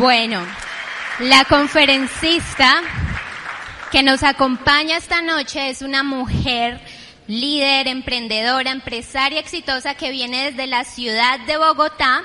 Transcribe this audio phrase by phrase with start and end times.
[0.00, 0.46] Bueno,
[1.18, 2.80] la conferencista
[3.92, 6.80] que nos acompaña esta noche es una mujer
[7.26, 12.22] líder, emprendedora, empresaria exitosa que viene desde la ciudad de Bogotá.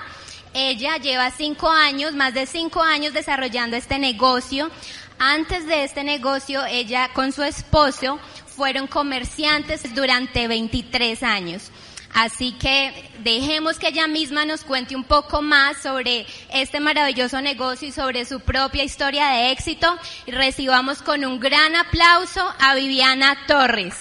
[0.54, 4.72] Ella lleva cinco años, más de cinco años desarrollando este negocio.
[5.20, 11.72] Antes de este negocio, ella con su esposo fueron comerciantes durante 23 años.
[12.16, 17.90] Así que dejemos que ella misma nos cuente un poco más sobre este maravilloso negocio
[17.90, 20.00] y sobre su propia historia de éxito.
[20.26, 23.96] Y recibamos con un gran aplauso a Viviana Torres.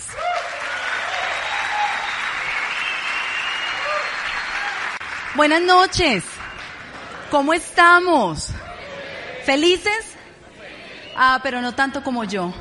[5.34, 6.22] Buenas noches.
[7.32, 8.50] ¿Cómo estamos?
[9.44, 10.14] ¿Felices?
[11.16, 12.54] Ah, pero no tanto como yo.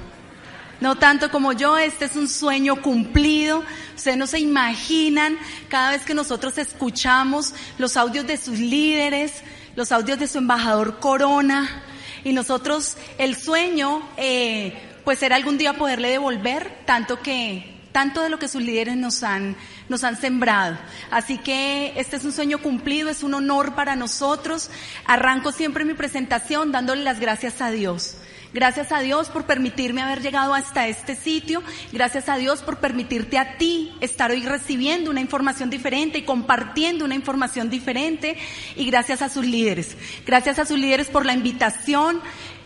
[0.84, 3.64] No tanto como yo, este es un sueño cumplido.
[3.96, 5.38] Ustedes no se imaginan
[5.70, 9.44] cada vez que nosotros escuchamos los audios de sus líderes,
[9.78, 11.84] los audios de su embajador Corona,
[12.26, 18.30] y nosotros el sueño, eh, pues era algún día poderle devolver tanto que tanto de
[18.30, 19.56] lo que sus líderes nos han,
[19.88, 20.78] nos han sembrado.
[21.12, 24.70] Así que este es un sueño cumplido, es un honor para nosotros.
[25.06, 28.18] Arranco siempre mi presentación dándole las gracias a Dios.
[28.54, 31.64] Gracias a Dios por permitirme haber llegado hasta este sitio.
[31.92, 37.04] Gracias a Dios por permitirte a ti estar hoy recibiendo una información diferente y compartiendo
[37.04, 38.38] una información diferente.
[38.76, 39.98] Y gracias a sus líderes.
[40.26, 42.22] Gracias a sus líderes por la invitación,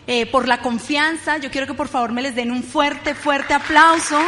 [0.06, 1.38] eh, por la confianza.
[1.38, 4.20] Yo quiero que por favor me les den un fuerte, fuerte aplauso.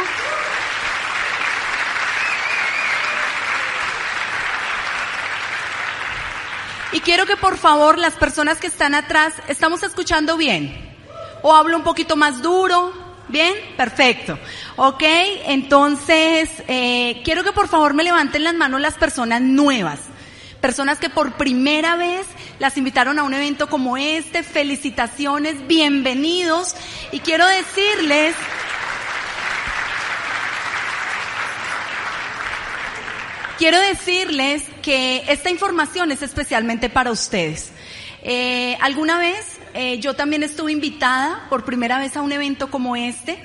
[6.91, 10.90] Y quiero que por favor las personas que están atrás, ¿estamos escuchando bien?
[11.41, 12.93] ¿O hablo un poquito más duro?
[13.27, 13.53] ¿Bien?
[13.77, 14.37] Perfecto.
[14.75, 15.03] Ok,
[15.45, 19.99] entonces eh, quiero que por favor me levanten las manos las personas nuevas.
[20.59, 22.27] Personas que por primera vez
[22.59, 24.43] las invitaron a un evento como este.
[24.43, 26.75] Felicitaciones, bienvenidos.
[27.11, 28.35] Y quiero decirles
[33.57, 37.71] quiero decirles que esta información es especialmente para ustedes.
[38.23, 42.95] Eh, ¿Alguna vez eh, yo también estuve invitada por primera vez a un evento como
[42.95, 43.41] este.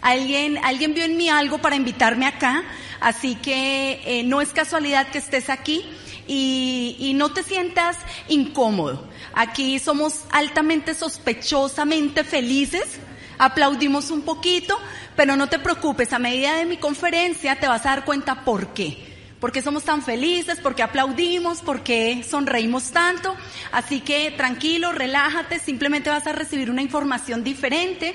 [0.00, 2.64] Alguien, alguien vio en mí algo para invitarme acá,
[3.00, 5.84] así que eh, no es casualidad que estés aquí
[6.26, 7.98] y, y no te sientas
[8.28, 9.08] incómodo.
[9.34, 12.98] Aquí somos altamente sospechosamente felices,
[13.38, 14.78] aplaudimos un poquito,
[15.16, 18.72] pero no te preocupes, a medida de mi conferencia te vas a dar cuenta por
[18.72, 19.09] qué.
[19.40, 20.60] ¿Por qué somos tan felices?
[20.60, 21.62] ¿Por qué aplaudimos?
[21.62, 23.34] ¿Por qué sonreímos tanto?
[23.72, 28.14] Así que tranquilo, relájate, simplemente vas a recibir una información diferente.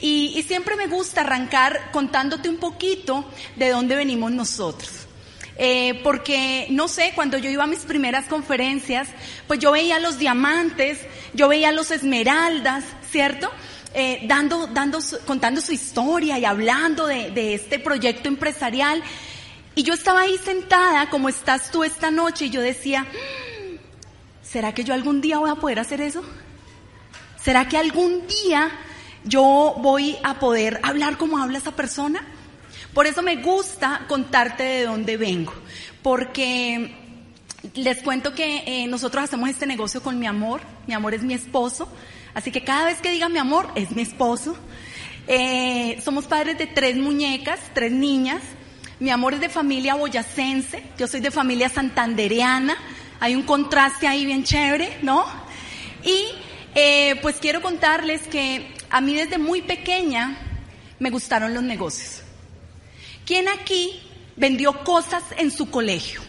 [0.00, 4.90] Y, siempre me gusta arrancar contándote un poquito de dónde venimos nosotros.
[5.56, 9.08] Eh, porque, no sé, cuando yo iba a mis primeras conferencias,
[9.46, 10.98] pues yo veía los diamantes,
[11.32, 13.50] yo veía los esmeraldas, ¿cierto?
[13.94, 19.02] Eh, dando, dando, contando su historia y hablando de, de este proyecto empresarial.
[19.78, 23.06] Y yo estaba ahí sentada, como estás tú esta noche, y yo decía,
[24.42, 26.22] ¿será que yo algún día voy a poder hacer eso?
[27.38, 28.70] ¿Será que algún día
[29.24, 32.26] yo voy a poder hablar como habla esa persona?
[32.94, 35.52] Por eso me gusta contarte de dónde vengo,
[36.02, 36.96] porque
[37.74, 41.34] les cuento que eh, nosotros hacemos este negocio con mi amor, mi amor es mi
[41.34, 41.86] esposo,
[42.32, 44.56] así que cada vez que diga mi amor es mi esposo.
[45.28, 48.40] Eh, somos padres de tres muñecas, tres niñas,
[48.98, 52.76] mi amor es de familia boyacense, yo soy de familia santandereana,
[53.20, 55.24] hay un contraste ahí bien chévere, ¿no?
[56.02, 56.26] Y
[56.74, 60.38] eh, pues quiero contarles que a mí desde muy pequeña
[60.98, 62.22] me gustaron los negocios.
[63.24, 64.00] ¿Quién aquí
[64.36, 66.20] vendió cosas en su colegio?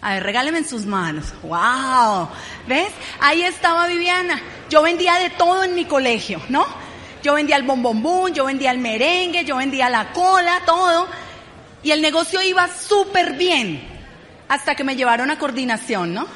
[0.00, 1.32] A ver, regáleme en sus manos.
[1.42, 2.28] ¡Wow!
[2.68, 2.90] ¿Ves?
[3.20, 4.40] Ahí estaba Viviana.
[4.68, 6.66] Yo vendía de todo en mi colegio, ¿no?
[7.22, 11.08] Yo vendía el bombombón, yo vendía el merengue, yo vendía la cola, todo.
[11.84, 13.82] Y el negocio iba súper bien
[14.48, 16.26] hasta que me llevaron a coordinación, ¿no?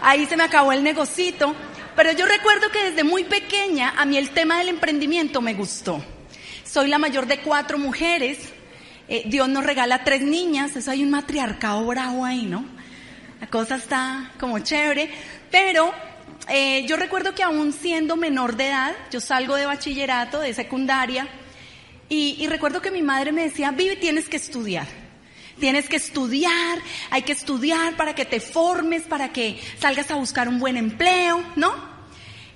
[0.00, 1.54] Ahí se me acabó el negocito,
[1.96, 6.04] Pero yo recuerdo que desde muy pequeña a mí el tema del emprendimiento me gustó.
[6.64, 8.52] Soy la mayor de cuatro mujeres.
[9.08, 10.74] Eh, Dios nos regala tres niñas.
[10.74, 12.64] Eso hay un matriarcado bravo ahí, ¿no?
[13.40, 15.08] La cosa está como chévere.
[15.52, 15.92] Pero
[16.48, 21.28] eh, yo recuerdo que aún siendo menor de edad, yo salgo de bachillerato, de secundaria,
[22.14, 24.86] y, recuerdo que mi madre me decía, Vivi, tienes que estudiar.
[25.58, 26.78] Tienes que estudiar,
[27.10, 31.44] hay que estudiar para que te formes, para que salgas a buscar un buen empleo,
[31.56, 31.72] ¿no?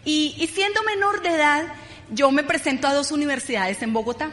[0.05, 1.73] Y, y siendo menor de edad,
[2.11, 4.31] yo me presento a dos universidades en Bogotá.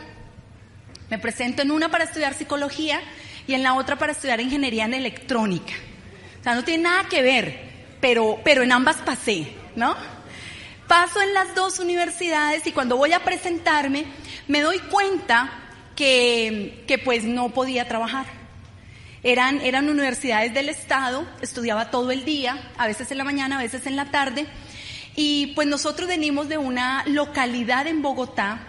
[1.10, 3.02] Me presento en una para estudiar psicología
[3.48, 5.74] y en la otra para estudiar ingeniería en electrónica.
[6.40, 7.60] O sea, no tiene nada que ver,
[8.02, 9.96] pero, pero en ambas pasé, ¿no?
[10.88, 14.06] Paso en las dos universidades y cuando voy a presentarme
[14.48, 15.52] me doy cuenta
[15.96, 18.26] que, que pues no podía trabajar.
[19.24, 23.64] Eran, eran universidades del Estado, estudiaba todo el día, a veces en la mañana, a
[23.64, 24.46] veces en la tarde.
[25.16, 28.60] Y pues nosotros venimos de una localidad en Bogotá.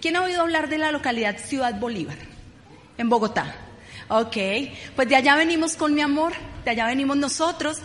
[0.00, 2.16] ¿Quién ha oído hablar de la localidad Ciudad Bolívar?
[2.98, 3.54] En Bogotá.
[4.08, 4.36] Ok,
[4.96, 6.32] pues de allá venimos con mi amor,
[6.64, 7.78] de allá venimos nosotros.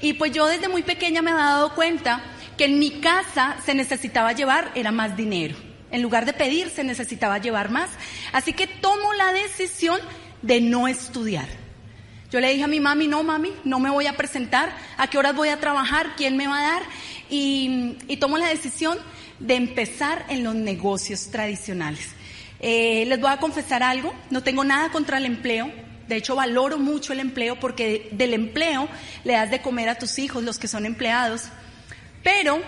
[0.00, 2.22] Y pues yo desde muy pequeña me había dado cuenta
[2.56, 5.65] que en mi casa se necesitaba llevar, era más dinero.
[5.96, 7.88] En lugar de pedir, se necesitaba llevar más.
[8.30, 9.98] Así que tomo la decisión
[10.42, 11.48] de no estudiar.
[12.30, 15.16] Yo le dije a mi mami, no mami, no me voy a presentar, a qué
[15.16, 16.82] horas voy a trabajar, quién me va a dar,
[17.30, 18.98] y, tomo la decisión
[19.38, 22.10] de empezar en los negocios tradicionales.
[22.60, 25.72] Eh, les voy a confesar algo, no tengo nada contra el empleo,
[26.08, 28.86] de hecho valoro mucho el empleo porque del empleo
[29.24, 31.44] le das de comer a tus hijos, los que son empleados,
[32.22, 32.60] pero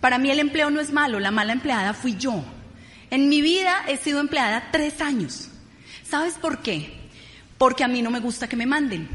[0.00, 2.44] para mí el empleo no es malo, la mala empleada fui yo.
[3.10, 5.48] En mi vida he sido empleada tres años.
[6.08, 6.92] ¿Sabes por qué?
[7.58, 9.08] Porque a mí no me gusta que me manden.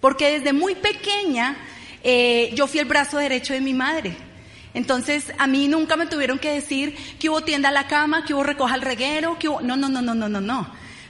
[0.00, 1.56] Porque desde muy pequeña
[2.02, 4.16] eh, yo fui el brazo derecho de mi madre.
[4.74, 8.34] Entonces a mí nunca me tuvieron que decir que hubo tienda a la cama, que
[8.34, 9.60] hubo recoja el reguero, que hubo...
[9.60, 10.60] No, no, no, no, no, no, no.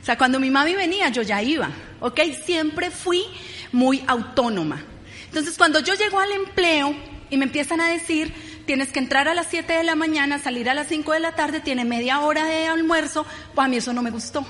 [0.01, 1.71] O sea, cuando mi mami venía yo ya iba,
[2.01, 2.21] ¿ok?
[2.45, 3.25] Siempre fui
[3.73, 4.83] muy autónoma.
[5.27, 6.95] Entonces cuando yo llego al empleo
[7.31, 8.33] y me empiezan a decir,
[8.69, 11.33] tienes que entrar a las 7 de la mañana, salir a las 5 de la
[11.33, 13.25] tarde, tiene media hora de almuerzo,
[13.55, 14.47] pues a mí eso no me gustó.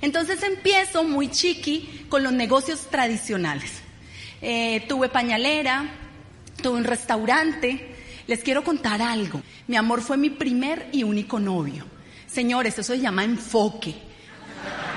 [0.00, 3.82] Entonces empiezo muy chiqui con los negocios tradicionales.
[4.42, 5.86] Eh, tuve pañalera,
[6.62, 7.96] tuve un restaurante.
[8.28, 9.42] Les quiero contar algo.
[9.66, 11.84] Mi amor fue mi primer y único novio.
[12.28, 13.90] Señores, eso se llama enfoque.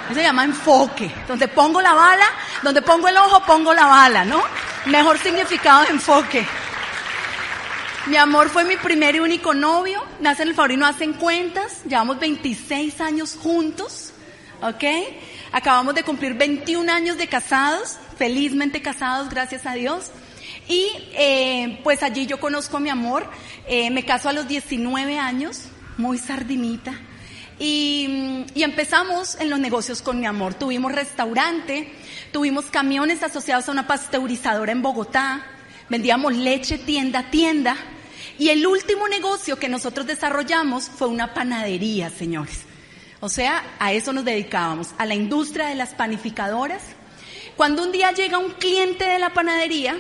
[0.06, 1.10] Eso se llama enfoque.
[1.28, 2.28] Donde pongo la bala,
[2.62, 4.40] donde pongo el ojo, pongo la bala, ¿no?
[4.86, 6.46] Mejor significado de enfoque.
[8.07, 10.03] Mi amor fue mi primer y único novio.
[10.19, 11.83] Nace en el Fabrino, hacen cuentas.
[11.88, 14.12] Llevamos 26 años juntos.
[14.59, 14.83] ¿Ok?
[15.51, 17.98] Acabamos de cumplir 21 años de casados.
[18.18, 20.09] Felizmente casados, gracias a Dios.
[20.68, 23.30] Y eh, pues allí yo conozco a mi amor.
[23.68, 25.65] Eh, me caso a los 19 años.
[25.97, 27.00] Muy sardinita.
[27.59, 30.56] Y, y, empezamos en los negocios con mi amor.
[30.56, 31.94] Tuvimos restaurante,
[32.31, 35.45] tuvimos camiones asociados a una pasteurizadora en Bogotá,
[35.92, 37.76] vendíamos leche tienda a tienda.
[38.40, 42.62] Y el último negocio que nosotros desarrollamos fue una panadería, señores.
[43.20, 46.82] O sea, a eso nos dedicábamos, a la industria de las panificadoras.
[47.58, 49.98] Cuando un día llega un cliente de la panadería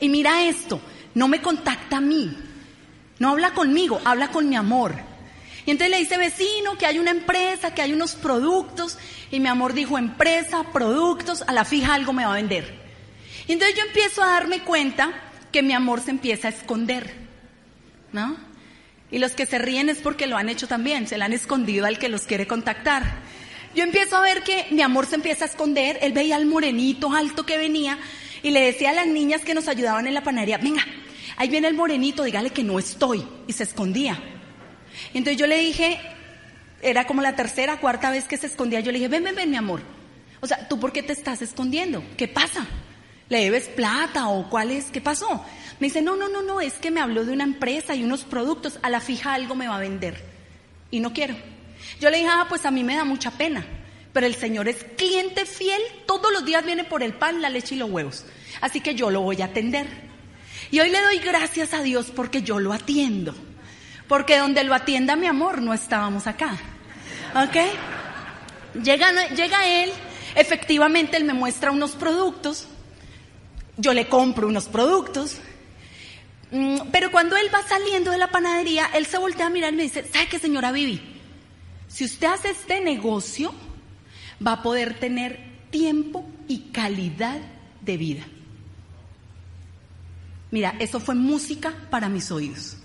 [0.00, 0.80] y mira esto,
[1.14, 2.36] no me contacta a mí,
[3.18, 4.94] no habla conmigo, habla con mi amor.
[5.66, 8.98] Y entonces le dice, vecino, que hay una empresa, que hay unos productos.
[9.30, 12.82] Y mi amor dijo, empresa, productos, a la fija algo me va a vender.
[13.46, 15.23] Y entonces yo empiezo a darme cuenta
[15.54, 17.14] que mi amor se empieza a esconder.
[18.12, 18.36] ¿No?
[19.12, 21.86] Y los que se ríen es porque lo han hecho también, se le han escondido
[21.86, 23.20] al que los quiere contactar.
[23.72, 27.12] Yo empiezo a ver que mi amor se empieza a esconder, él veía al morenito
[27.12, 28.00] alto que venía
[28.42, 30.84] y le decía a las niñas que nos ayudaban en la panadería, venga,
[31.36, 33.24] ahí viene el morenito, dígale que no estoy.
[33.46, 34.20] Y se escondía.
[35.12, 36.00] Entonces yo le dije,
[36.82, 39.50] era como la tercera, cuarta vez que se escondía, yo le dije, ven, ven, ven,
[39.50, 39.82] mi amor.
[40.40, 42.02] O sea, ¿tú por qué te estás escondiendo?
[42.16, 42.66] ¿Qué pasa?
[43.28, 44.86] ¿Le debes plata o cuál es?
[44.86, 45.44] ¿Qué pasó?
[45.80, 48.24] Me dice, no, no, no, no, es que me habló de una empresa y unos
[48.24, 50.22] productos, a la fija algo me va a vender.
[50.90, 51.34] Y no quiero.
[52.00, 53.64] Yo le dije, ah, pues a mí me da mucha pena.
[54.12, 57.74] Pero el Señor es cliente fiel, todos los días viene por el pan, la leche
[57.74, 58.24] y los huevos.
[58.60, 59.86] Así que yo lo voy a atender.
[60.70, 63.34] Y hoy le doy gracias a Dios porque yo lo atiendo.
[64.06, 66.56] Porque donde lo atienda mi amor, no estábamos acá.
[67.34, 67.56] ¿Ok?
[68.82, 69.90] Llega, llega él,
[70.36, 72.68] efectivamente él me muestra unos productos,
[73.76, 75.38] yo le compro unos productos,
[76.50, 79.76] mm, pero cuando él va saliendo de la panadería, él se voltea a mirar y
[79.76, 81.00] me dice, ¿sabe qué señora Vivi?
[81.88, 83.54] Si usted hace este negocio,
[84.44, 85.38] va a poder tener
[85.70, 87.40] tiempo y calidad
[87.80, 88.24] de vida.
[90.50, 92.76] Mira, eso fue música para mis oídos.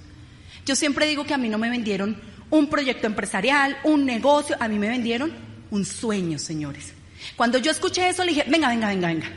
[0.65, 2.19] Yo siempre digo que a mí no me vendieron
[2.50, 5.31] un proyecto empresarial, un negocio, a mí me vendieron
[5.69, 6.93] un sueño, señores.
[7.36, 9.27] Cuando yo escuché eso, le dije, venga, venga, venga, venga.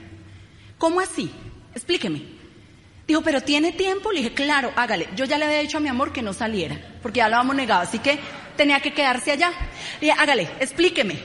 [0.83, 1.31] ¿Cómo así?
[1.77, 2.25] Explíqueme.
[3.07, 4.11] Dijo, pero ¿tiene tiempo?
[4.11, 5.09] Le dije, claro, hágale.
[5.15, 7.55] Yo ya le había dicho a mi amor que no saliera, porque ya lo habíamos
[7.55, 8.19] negado, así que
[8.57, 9.53] tenía que quedarse allá.
[10.01, 11.21] Le dije, hágale, explíqueme.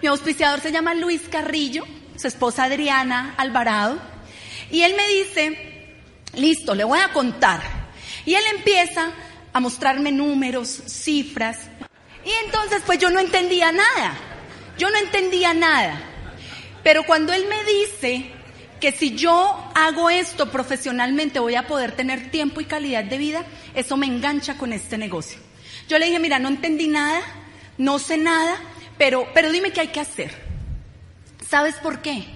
[0.00, 1.84] Mi auspiciador se llama Luis Carrillo,
[2.16, 4.00] su esposa Adriana Alvarado,
[4.70, 5.92] y él me dice,
[6.34, 7.60] listo, le voy a contar.
[8.24, 9.12] Y él empieza
[9.52, 11.58] a mostrarme números, cifras,
[12.24, 14.16] y entonces pues yo no entendía nada,
[14.78, 16.00] yo no entendía nada.
[16.82, 18.33] Pero cuando él me dice
[18.84, 23.46] que si yo hago esto profesionalmente voy a poder tener tiempo y calidad de vida,
[23.74, 25.38] eso me engancha con este negocio.
[25.88, 27.22] Yo le dije, mira, no entendí nada,
[27.78, 28.58] no sé nada,
[28.98, 30.34] pero, pero dime qué hay que hacer.
[31.48, 32.26] ¿Sabes por qué?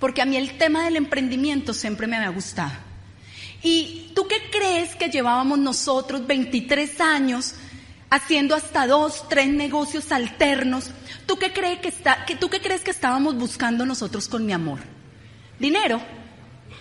[0.00, 2.72] Porque a mí el tema del emprendimiento siempre me había gustado.
[3.62, 7.54] ¿Y tú qué crees que llevábamos nosotros 23 años
[8.10, 10.90] haciendo hasta dos, tres negocios alternos?
[11.26, 14.52] ¿Tú qué, crees que está, que, ¿Tú qué crees que estábamos buscando nosotros con mi
[14.52, 14.80] amor?
[15.62, 16.00] Dinero.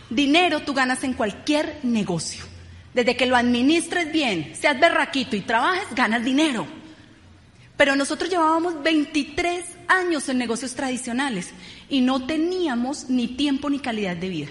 [0.09, 2.43] Dinero tú ganas en cualquier negocio.
[2.95, 6.65] Desde que lo administres bien, seas berraquito y trabajes, ganas dinero.
[7.77, 11.51] Pero nosotros llevábamos 23 años en negocios tradicionales
[11.89, 14.49] y no teníamos ni tiempo ni calidad de vida.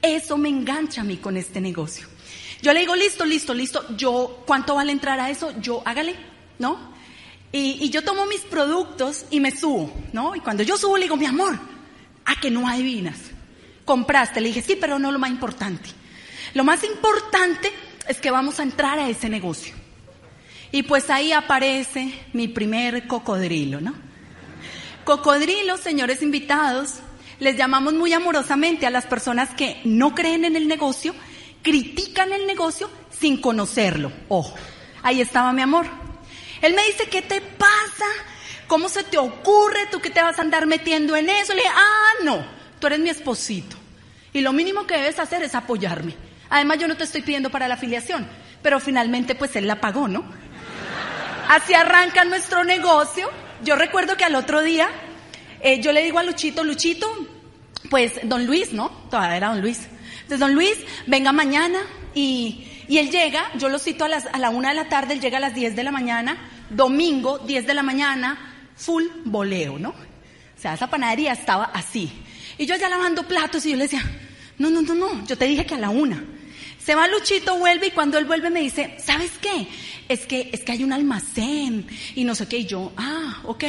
[0.00, 2.06] Eso me engancha a mí con este negocio.
[2.62, 3.96] Yo le digo, listo, listo, listo.
[3.96, 5.52] Yo, ¿cuánto vale entrar a eso?
[5.60, 6.14] Yo, hágale,
[6.60, 6.94] ¿no?
[7.50, 10.36] Y, y yo tomo mis productos y me subo, ¿no?
[10.36, 11.58] Y cuando yo subo le digo, mi amor,
[12.26, 13.16] ¿a que no adivinas?
[13.84, 14.40] Compraste.
[14.40, 15.88] Le dije, sí, pero no lo más importante.
[16.52, 17.72] Lo más importante
[18.08, 19.74] es que vamos a entrar a ese negocio.
[20.72, 23.94] Y pues ahí aparece mi primer cocodrilo, ¿no?
[25.04, 26.96] Cocodrilo, señores invitados,
[27.38, 31.14] les llamamos muy amorosamente a las personas que no creen en el negocio,
[31.62, 34.10] critican el negocio sin conocerlo.
[34.28, 34.56] Ojo,
[35.02, 35.86] ahí estaba mi amor.
[36.62, 38.06] Él me dice, ¿qué te pasa?
[38.66, 39.86] ¿Cómo se te ocurre?
[39.90, 41.54] ¿Tú qué te vas a andar metiendo en eso?
[41.54, 42.44] Le dije, ah, no,
[42.80, 43.76] tú eres mi esposito.
[44.32, 46.14] Y lo mínimo que debes hacer es apoyarme.
[46.50, 48.28] Además, yo no te estoy pidiendo para la afiliación,
[48.62, 50.24] pero finalmente pues él la pagó, ¿no?
[51.48, 53.30] Así arranca nuestro negocio.
[53.62, 54.88] Yo recuerdo que al otro día
[55.60, 57.08] eh, yo le digo a Luchito, Luchito,
[57.88, 58.90] pues don Luis, ¿no?
[59.10, 59.88] Todavía era don Luis.
[60.22, 61.78] Entonces, don Luis, venga mañana
[62.14, 65.14] y, y él llega, yo lo cito a, las, a la una de la tarde,
[65.14, 66.36] él llega a las 10 de la mañana,
[66.70, 69.90] domingo, 10 de la mañana, full voleo, ¿no?
[69.90, 72.10] O sea, esa panadería estaba así.
[72.58, 74.02] Y yo ya lavando platos y yo le decía,
[74.58, 76.24] no, no, no, no, yo te dije que a la una.
[76.82, 79.66] Se va Luchito, vuelve y cuando él vuelve me dice, ¿sabes qué?
[80.08, 82.58] Es que, es que hay un almacén y no sé qué.
[82.58, 83.64] Y yo, ah, ok.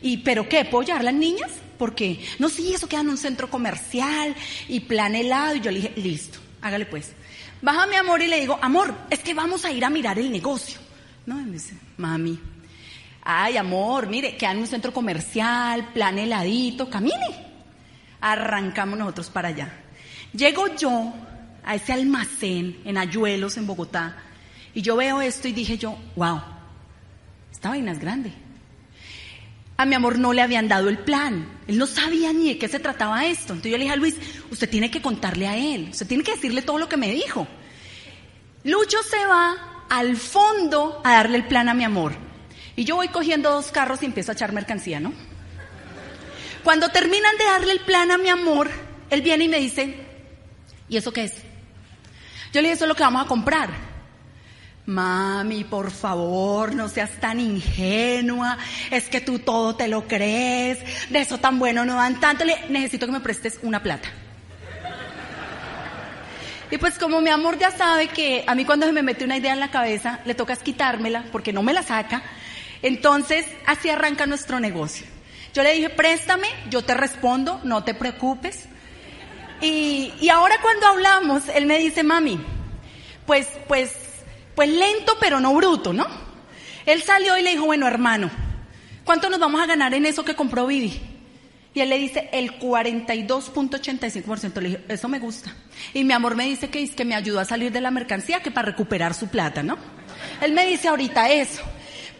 [0.00, 0.64] ¿Y pero qué?
[0.64, 1.50] ¿Puedo llevar las niñas?
[1.78, 4.34] Porque, no, sí, eso queda en un centro comercial
[4.68, 5.56] y plan helado.
[5.56, 7.12] Y yo le dije, listo, hágale pues.
[7.60, 10.32] Baja mi amor y le digo, amor, es que vamos a ir a mirar el
[10.32, 10.80] negocio.
[11.26, 12.38] No, y me dice, mami,
[13.26, 17.46] ay, amor, mire, queda en un centro comercial, plan heladito, camine.
[18.20, 19.72] Arrancamos nosotros para allá.
[20.32, 21.12] Llego yo
[21.64, 24.16] a ese almacén en Ayuelos, en Bogotá,
[24.72, 26.40] y yo veo esto y dije yo, wow,
[27.50, 28.32] esta vaina es grande.
[29.76, 31.60] A mi amor no le habían dado el plan.
[31.66, 33.52] Él no sabía ni de qué se trataba esto.
[33.52, 34.16] Entonces yo le dije a Luis,
[34.50, 37.46] usted tiene que contarle a él, usted tiene que decirle todo lo que me dijo.
[38.64, 42.25] Lucho se va al fondo a darle el plan a mi amor.
[42.76, 45.12] Y yo voy cogiendo dos carros y empiezo a echar mercancía, ¿no?
[46.62, 48.70] Cuando terminan de darle el plan a mi amor,
[49.08, 49.94] él viene y me dice,
[50.88, 51.32] ¿y eso qué es?
[52.52, 53.70] Yo le dije, eso es lo que vamos a comprar.
[54.86, 58.56] Mami, por favor, no seas tan ingenua.
[58.90, 60.78] Es que tú todo te lo crees.
[61.10, 62.44] De eso tan bueno no dan tanto.
[62.44, 64.08] Le, necesito que me prestes una plata.
[66.70, 69.36] Y pues como mi amor ya sabe que a mí cuando se me mete una
[69.36, 72.22] idea en la cabeza, le toca quitármela porque no me la saca.
[72.86, 75.08] Entonces, así arranca nuestro negocio.
[75.52, 78.66] Yo le dije, préstame, yo te respondo, no te preocupes.
[79.60, 82.38] Y, y ahora cuando hablamos, él me dice, mami,
[83.26, 83.90] pues, pues,
[84.54, 86.06] pues lento pero no bruto, ¿no?
[86.84, 88.30] Él salió y le dijo, bueno hermano,
[89.02, 91.00] ¿cuánto nos vamos a ganar en eso que compró Vivi?
[91.74, 94.60] Y él le dice el 42.85%.
[94.60, 95.52] Le dije, eso me gusta.
[95.92, 98.44] Y mi amor me dice que es que me ayudó a salir de la mercancía,
[98.44, 99.76] que para recuperar su plata, ¿no?
[100.40, 101.64] Él me dice ahorita eso.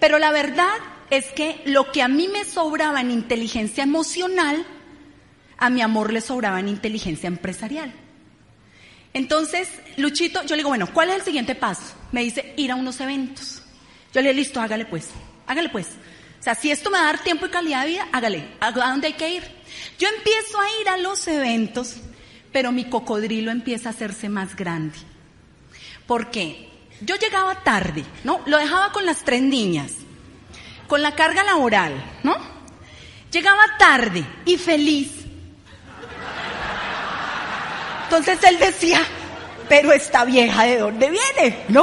[0.00, 0.75] Pero la verdad
[1.11, 4.67] es que lo que a mí me sobraba en inteligencia emocional,
[5.59, 7.93] a mi amor le sobraba en inteligencia empresarial.
[9.12, 11.95] Entonces, Luchito, yo le digo, bueno, ¿cuál es el siguiente paso?
[12.12, 13.62] Me dice, ir a unos eventos.
[14.12, 15.09] Yo le digo, listo, hágale pues,
[15.47, 15.88] hágale pues.
[16.38, 18.47] O sea, si esto me va a dar tiempo y calidad de vida, hágale.
[18.61, 19.43] ¿A dónde hay que ir?
[19.99, 21.97] Yo empiezo a ir a los eventos,
[22.53, 24.99] pero mi cocodrilo empieza a hacerse más grande.
[26.07, 26.75] ¿Por qué?
[27.00, 28.41] Yo llegaba tarde, ¿no?
[28.47, 29.93] Lo dejaba con las tres niñas,
[30.87, 32.37] con la carga laboral, ¿no?
[33.31, 35.11] Llegaba tarde y feliz.
[38.05, 39.00] Entonces él decía,
[39.69, 41.83] pero esta vieja de dónde viene, ¿no?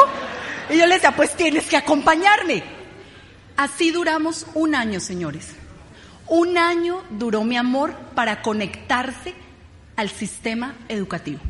[0.69, 2.63] Y yo le decía, pues tienes que acompañarme.
[3.57, 5.49] Así duramos un año, señores.
[6.27, 9.35] Un año duró mi amor para conectarse
[9.95, 11.41] al sistema educativo.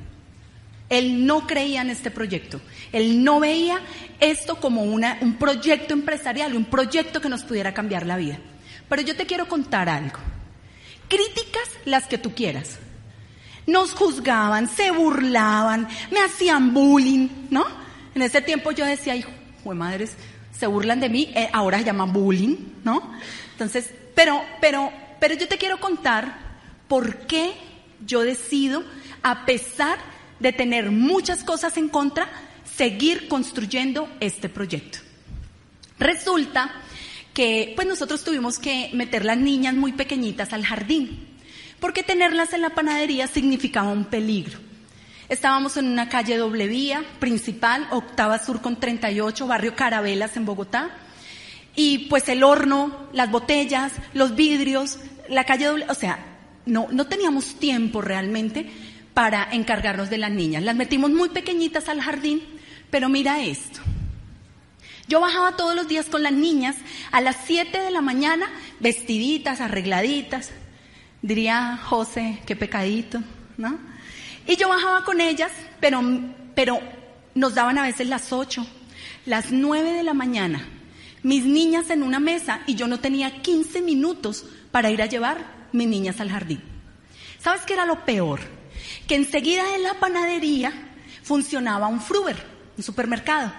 [0.94, 2.62] Él no creía en este proyecto.
[2.92, 3.82] Él no veía
[4.20, 8.38] esto como un proyecto empresarial, un proyecto que nos pudiera cambiar la vida.
[8.88, 10.20] Pero yo te quiero contar algo.
[11.08, 12.78] Críticas las que tú quieras.
[13.66, 17.66] Nos juzgaban, se burlaban, me hacían bullying, ¿no?
[18.14, 19.32] En ese tiempo yo decía, hijo,
[19.66, 20.14] de madres,
[20.52, 23.14] se burlan de mí, eh, ahora se llama bullying, ¿no?
[23.54, 26.38] Entonces, pero, pero, pero yo te quiero contar
[26.88, 27.56] por qué
[28.06, 28.84] yo decido,
[29.24, 30.13] a pesar
[30.44, 32.28] de tener muchas cosas en contra,
[32.76, 35.00] seguir construyendo este proyecto.
[35.98, 36.70] Resulta
[37.34, 41.30] que pues nosotros tuvimos que meter las niñas muy pequeñitas al jardín,
[41.80, 44.60] porque tenerlas en la panadería significaba un peligro.
[45.30, 50.92] Estábamos en una calle doble vía, principal, octava sur con 38, barrio Carabelas en Bogotá.
[51.74, 56.20] Y pues el horno, las botellas, los vidrios, la calle doble, o sea,
[56.66, 58.70] no, no teníamos tiempo realmente
[59.14, 60.64] para encargarnos de las niñas.
[60.64, 62.42] Las metimos muy pequeñitas al jardín,
[62.90, 63.80] pero mira esto.
[65.08, 66.76] Yo bajaba todos los días con las niñas
[67.12, 70.52] a las 7 de la mañana, vestiditas, arregladitas.
[71.22, 73.22] Diría José, qué pecadito,
[73.58, 73.78] ¿no?
[74.48, 76.02] Y yo bajaba con ellas, pero,
[76.56, 76.80] pero
[77.36, 78.66] nos daban a veces las 8,
[79.26, 80.68] las 9 de la mañana.
[81.22, 85.68] Mis niñas en una mesa y yo no tenía 15 minutos para ir a llevar
[85.72, 86.62] mis niñas al jardín.
[87.40, 88.42] ¿Sabes qué era lo peor?
[89.08, 90.72] Que enseguida en la panadería
[91.24, 92.38] funcionaba un Fruber,
[92.78, 93.52] un supermercado.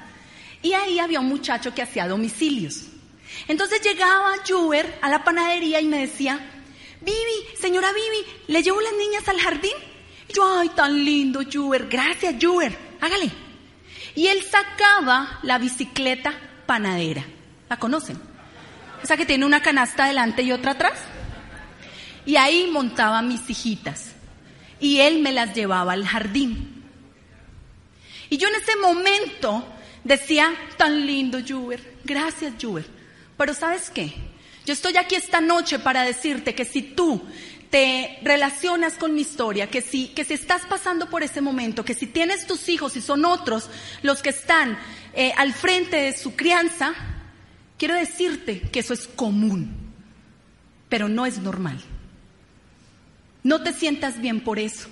[0.62, 2.86] Y ahí había un muchacho que hacía domicilios.
[3.48, 6.40] Entonces llegaba Juber a la panadería y me decía,
[7.00, 9.72] Vivi, señora Vivi, ¿le llevo las niñas al jardín?
[10.28, 13.30] Y yo, ay, tan lindo, Juber, gracias, Juber, hágale.
[14.14, 16.32] Y él sacaba la bicicleta
[16.66, 17.24] panadera.
[17.68, 18.18] ¿La conocen?
[19.02, 20.98] Esa que tiene una canasta delante y otra atrás.
[22.24, 24.13] Y ahí montaba mis hijitas.
[24.80, 26.82] Y él me las llevaba al jardín.
[28.30, 29.66] Y yo en ese momento
[30.02, 31.94] decía, tan lindo, Juber.
[32.04, 32.86] Gracias, Juber.
[33.36, 34.12] Pero ¿sabes qué?
[34.66, 37.22] Yo estoy aquí esta noche para decirte que si tú
[37.70, 41.94] te relacionas con mi historia, que si, que si estás pasando por ese momento, que
[41.94, 43.68] si tienes tus hijos y son otros
[44.02, 44.78] los que están
[45.12, 46.94] eh, al frente de su crianza,
[47.76, 49.92] quiero decirte que eso es común,
[50.88, 51.82] pero no es normal.
[53.44, 54.88] No te sientas bien por eso,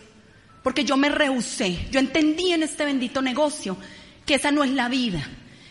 [0.63, 3.79] porque yo me rehusé, yo entendí en este bendito negocio
[4.27, 5.27] que esa no es la vida,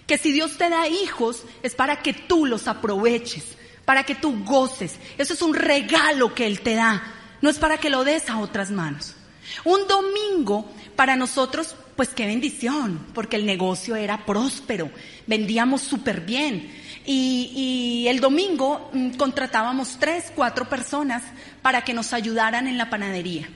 [0.07, 4.43] que si Dios te da hijos es para que tú los aproveches, para que tú
[4.43, 7.03] goces, eso es un regalo que Él te da,
[7.39, 9.15] no es para que lo des a otras manos.
[9.63, 14.89] Un domingo para nosotros, pues qué bendición, porque el negocio era próspero,
[15.27, 16.71] vendíamos súper bien.
[17.05, 21.23] Y, el domingo mm, contratábamos tres, cuatro personas
[21.61, 23.49] para que nos ayudaran en la panadería.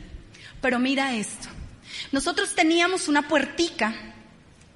[0.61, 1.47] Pero mira esto,
[2.11, 3.93] nosotros teníamos una puertica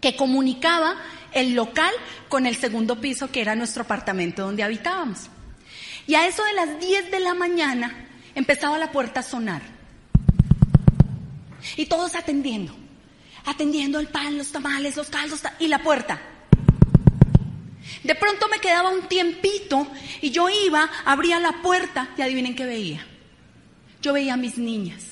[0.02, 0.96] que comunicaba
[1.32, 1.92] el local
[2.28, 5.30] con el segundo piso que era nuestro apartamento donde habitábamos.
[6.08, 9.62] Y a eso de las 10 de la mañana empezaba la puerta a sonar.
[11.76, 12.74] Y todos atendiendo,
[13.46, 16.20] atendiendo el pan, los tamales, los caldos y la puerta.
[18.04, 19.88] De pronto me quedaba un tiempito
[20.22, 23.06] y yo iba, abría la puerta y adivinen qué veía.
[24.02, 25.04] Yo veía a mis niñas.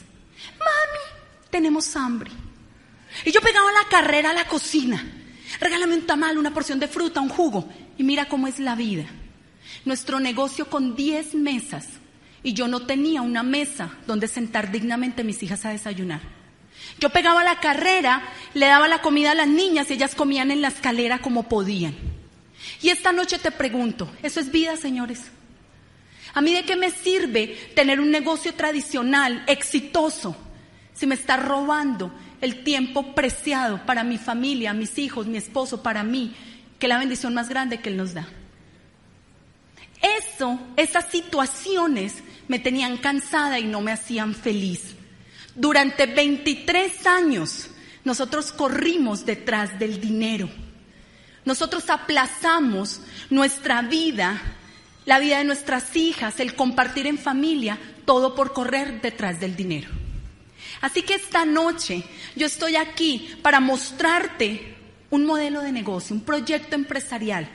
[0.58, 2.32] Mami, tenemos hambre.
[3.26, 5.04] Y yo pegaba la carrera a la cocina.
[5.60, 7.68] Regálame un tamal, una porción de fruta, un jugo.
[7.98, 9.06] Y mira cómo es la vida.
[9.86, 11.88] Nuestro negocio con 10 mesas.
[12.44, 16.22] Y yo no tenía una mesa donde sentar dignamente a mis hijas a desayunar.
[17.00, 20.62] Yo pegaba la carrera, le daba la comida a las niñas y ellas comían en
[20.62, 21.96] la escalera como podían.
[22.82, 25.24] Y esta noche te pregunto, ¿eso es vida, señores?
[26.34, 30.36] ¿A mí de qué me sirve tener un negocio tradicional, exitoso,
[30.94, 36.04] si me está robando el tiempo preciado para mi familia, mis hijos, mi esposo, para
[36.04, 36.36] mí,
[36.78, 38.28] que es la bendición más grande que Él nos da?
[40.20, 42.16] Eso, esas situaciones
[42.48, 44.94] me tenían cansada y no me hacían feliz.
[45.56, 47.72] Durante 23 años
[48.04, 50.50] nosotros corrimos detrás del dinero.
[51.48, 54.42] Nosotros aplazamos nuestra vida,
[55.06, 59.88] la vida de nuestras hijas, el compartir en familia, todo por correr detrás del dinero.
[60.82, 62.04] Así que esta noche
[62.36, 64.76] yo estoy aquí para mostrarte
[65.10, 67.48] un modelo de negocio, un proyecto empresarial,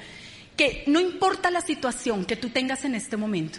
[0.57, 3.59] que no importa la situación que tú tengas en este momento,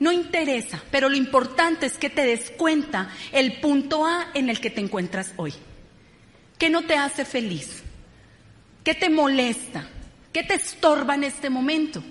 [0.00, 4.62] no interesa, pero lo importante es que te des cuenta el punto A en el
[4.62, 5.52] que te encuentras hoy.
[6.56, 7.82] ¿Qué no te hace feliz?
[8.84, 9.86] ¿Qué te molesta?
[10.32, 12.02] ¿Qué te estorba en este momento?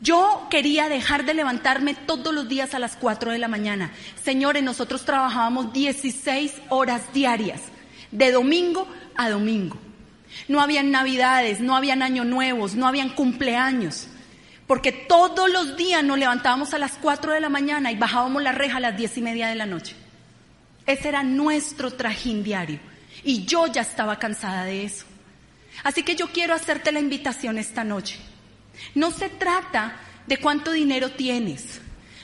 [0.00, 3.92] Yo quería dejar de levantarme todos los días a las 4 de la mañana.
[4.22, 7.62] Señores, nosotros trabajábamos 16 horas diarias,
[8.10, 9.78] de domingo a domingo.
[10.48, 14.08] No habían navidades, no habían años nuevos, no habían cumpleaños.
[14.66, 18.52] Porque todos los días nos levantábamos a las 4 de la mañana y bajábamos la
[18.52, 19.94] reja a las 10 y media de la noche.
[20.86, 22.80] Ese era nuestro trajín diario.
[23.22, 25.06] Y yo ya estaba cansada de eso.
[25.82, 28.18] Así que yo quiero hacerte la invitación esta noche.
[28.94, 31.80] No se trata de cuánto dinero tienes.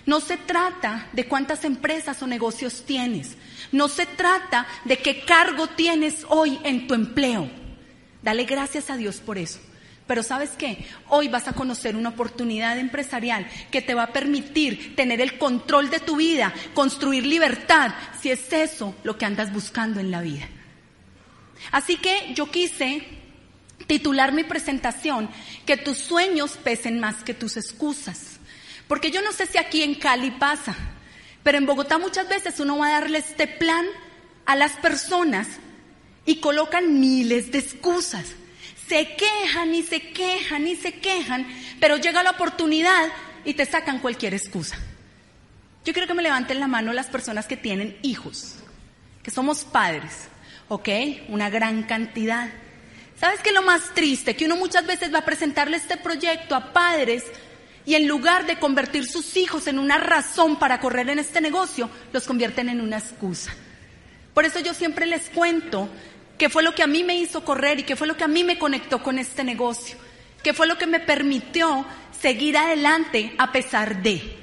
[0.06, 3.36] No se trata de cuántas empresas o negocios tienes.
[3.72, 7.50] No se trata de qué cargo tienes hoy en tu empleo.
[8.22, 9.60] Dale gracias a Dios por eso.
[10.06, 14.96] Pero sabes qué, hoy vas a conocer una oportunidad empresarial que te va a permitir
[14.96, 20.00] tener el control de tu vida, construir libertad, si es eso lo que andas buscando
[20.00, 20.48] en la vida.
[21.70, 23.06] Así que yo quise
[23.90, 25.28] titular mi presentación,
[25.66, 28.38] que tus sueños pesen más que tus excusas.
[28.86, 30.76] Porque yo no sé si aquí en Cali pasa,
[31.42, 33.84] pero en Bogotá muchas veces uno va a darle este plan
[34.46, 35.48] a las personas
[36.24, 38.36] y colocan miles de excusas
[38.90, 41.46] se quejan y se quejan y se quejan,
[41.78, 43.06] pero llega la oportunidad
[43.44, 44.76] y te sacan cualquier excusa.
[45.84, 48.56] Yo quiero que me levanten la mano las personas que tienen hijos,
[49.22, 50.28] que somos padres,
[50.66, 50.88] ¿ok?
[51.28, 52.50] Una gran cantidad.
[53.20, 54.34] ¿Sabes qué es lo más triste?
[54.34, 57.22] Que uno muchas veces va a presentarle este proyecto a padres
[57.84, 61.90] y en lugar de convertir sus hijos en una razón para correr en este negocio,
[62.14, 63.52] los convierten en una excusa.
[64.32, 65.90] Por eso yo siempre les cuento
[66.38, 68.28] qué fue lo que a mí me hizo correr y qué fue lo que a
[68.28, 69.98] mí me conectó con este negocio,
[70.42, 71.84] qué fue lo que me permitió
[72.18, 74.34] seguir adelante a pesar de,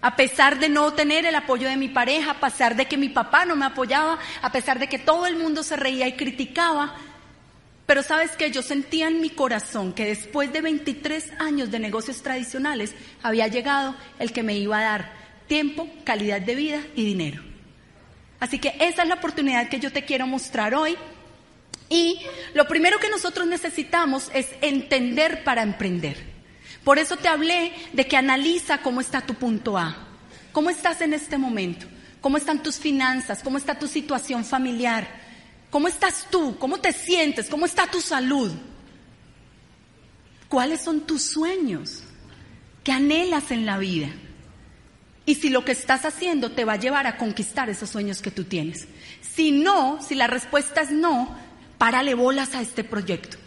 [0.00, 3.08] a pesar de no tener el apoyo de mi pareja, a pesar de que mi
[3.08, 6.94] papá no me apoyaba, a pesar de que todo el mundo se reía y criticaba.
[7.86, 12.22] Pero sabes que yo sentía en mi corazón que después de 23 años de negocios
[12.22, 15.12] tradicionales había llegado el que me iba a dar
[15.48, 17.42] tiempo, calidad de vida y dinero.
[18.40, 20.96] Así que esa es la oportunidad que yo te quiero mostrar hoy
[21.88, 22.20] y
[22.54, 26.16] lo primero que nosotros necesitamos es entender para emprender.
[26.84, 30.08] Por eso te hablé de que analiza cómo está tu punto A,
[30.52, 31.86] cómo estás en este momento,
[32.20, 35.06] cómo están tus finanzas, cómo está tu situación familiar,
[35.72, 38.52] cómo estás tú, cómo te sientes, cómo está tu salud,
[40.48, 42.04] cuáles son tus sueños,
[42.84, 44.08] qué anhelas en la vida.
[45.24, 48.30] Y si lo que estás haciendo te va a llevar a conquistar esos sueños que
[48.30, 48.86] tú tienes.
[49.22, 51.34] Si no, si la respuesta es no,
[51.78, 53.38] párale bolas a este proyecto.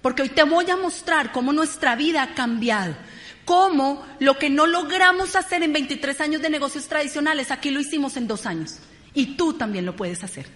[0.00, 2.96] Porque hoy te voy a mostrar cómo nuestra vida ha cambiado.
[3.44, 8.16] Cómo lo que no logramos hacer en 23 años de negocios tradicionales, aquí lo hicimos
[8.16, 8.78] en dos años.
[9.12, 10.46] Y tú también lo puedes hacer.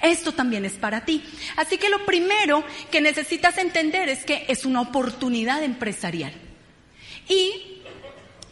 [0.00, 1.24] Esto también es para ti.
[1.56, 6.32] Así que lo primero que necesitas entender es que es una oportunidad empresarial.
[7.28, 7.82] Y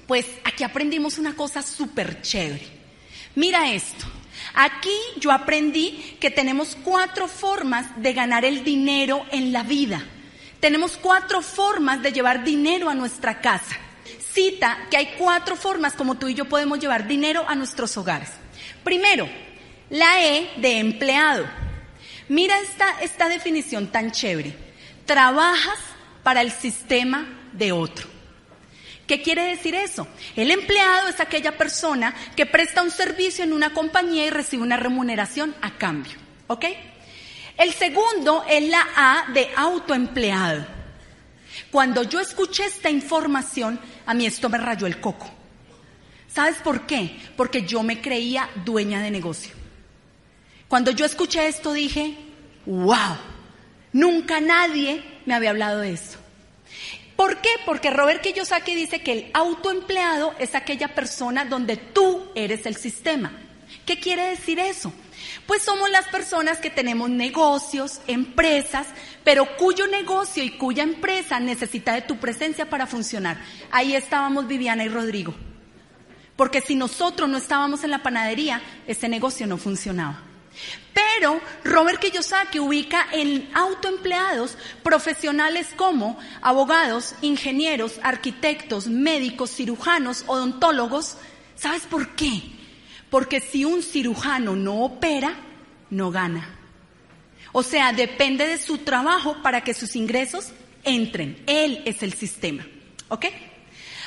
[0.06, 2.66] pues aquí aprendimos una cosa súper chévere.
[3.34, 4.06] Mira esto.
[4.54, 10.04] Aquí yo aprendí que tenemos cuatro formas de ganar el dinero en la vida.
[10.60, 13.76] Tenemos cuatro formas de llevar dinero a nuestra casa.
[14.32, 18.30] Cita que hay cuatro formas como tú y yo podemos llevar dinero a nuestros hogares.
[18.82, 19.28] Primero,
[19.90, 21.46] la E de empleado.
[22.28, 24.54] Mira esta, esta definición tan chévere.
[25.04, 25.78] Trabajas
[26.22, 28.08] para el sistema de otro.
[29.06, 30.08] ¿Qué quiere decir eso?
[30.34, 34.76] El empleado es aquella persona que presta un servicio en una compañía y recibe una
[34.76, 36.14] remuneración a cambio.
[36.48, 36.64] ¿Ok?
[37.56, 40.66] El segundo es la A de autoempleado.
[41.70, 45.30] Cuando yo escuché esta información, a mí esto me rayó el coco.
[46.28, 47.16] ¿Sabes por qué?
[47.36, 49.65] Porque yo me creía dueña de negocio.
[50.68, 52.16] Cuando yo escuché esto dije,
[52.66, 53.16] wow,
[53.92, 56.18] nunca nadie me había hablado de eso.
[57.16, 57.48] ¿Por qué?
[57.64, 63.32] Porque Robert Kiyosaki dice que el autoempleado es aquella persona donde tú eres el sistema.
[63.86, 64.92] ¿Qué quiere decir eso?
[65.46, 68.86] Pues somos las personas que tenemos negocios, empresas,
[69.24, 73.40] pero cuyo negocio y cuya empresa necesita de tu presencia para funcionar.
[73.70, 75.34] Ahí estábamos Viviana y Rodrigo.
[76.36, 80.25] Porque si nosotros no estábamos en la panadería, ese negocio no funcionaba.
[80.92, 91.16] Pero Robert Kiyosaki ubica en autoempleados profesionales como abogados, ingenieros, arquitectos, médicos, cirujanos, odontólogos.
[91.54, 92.42] ¿Sabes por qué?
[93.10, 95.36] Porque si un cirujano no opera,
[95.90, 96.56] no gana.
[97.52, 100.48] O sea, depende de su trabajo para que sus ingresos
[100.84, 101.42] entren.
[101.46, 102.66] Él es el sistema.
[103.08, 103.26] ¿Ok?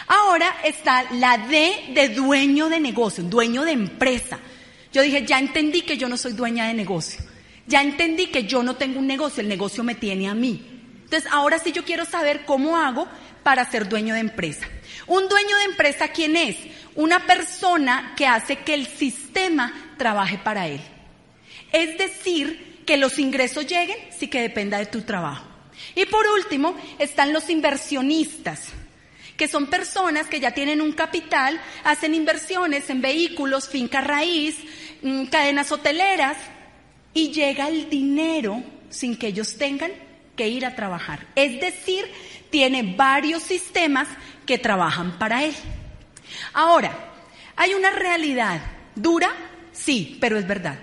[0.08, 4.40] Ahora está la D de dueño de negocio, dueño de empresa.
[4.92, 7.22] Yo dije, ya entendí que yo no soy dueña de negocio.
[7.68, 10.66] Ya entendí que yo no tengo un negocio, el negocio me tiene a mí.
[11.04, 13.08] Entonces, ahora sí yo quiero saber cómo hago
[13.44, 14.68] para ser dueño de empresa.
[15.08, 16.58] Un dueño de empresa, ¿quién es?
[16.96, 20.82] Una persona que hace que el sistema trabaje para él.
[21.72, 25.46] Es decir, que los ingresos lleguen sí que dependa de tu trabajo.
[25.96, 28.70] Y por último, están los inversionistas
[29.40, 34.58] que son personas que ya tienen un capital, hacen inversiones en vehículos, finca raíz,
[35.02, 36.36] mm, cadenas hoteleras,
[37.14, 39.92] y llega el dinero sin que ellos tengan
[40.36, 41.26] que ir a trabajar.
[41.36, 42.06] Es decir,
[42.50, 44.10] tiene varios sistemas
[44.46, 45.56] que trabajan para él.
[46.52, 47.14] Ahora,
[47.56, 48.60] hay una realidad
[48.94, 49.32] dura,
[49.72, 50.80] sí, pero es verdad.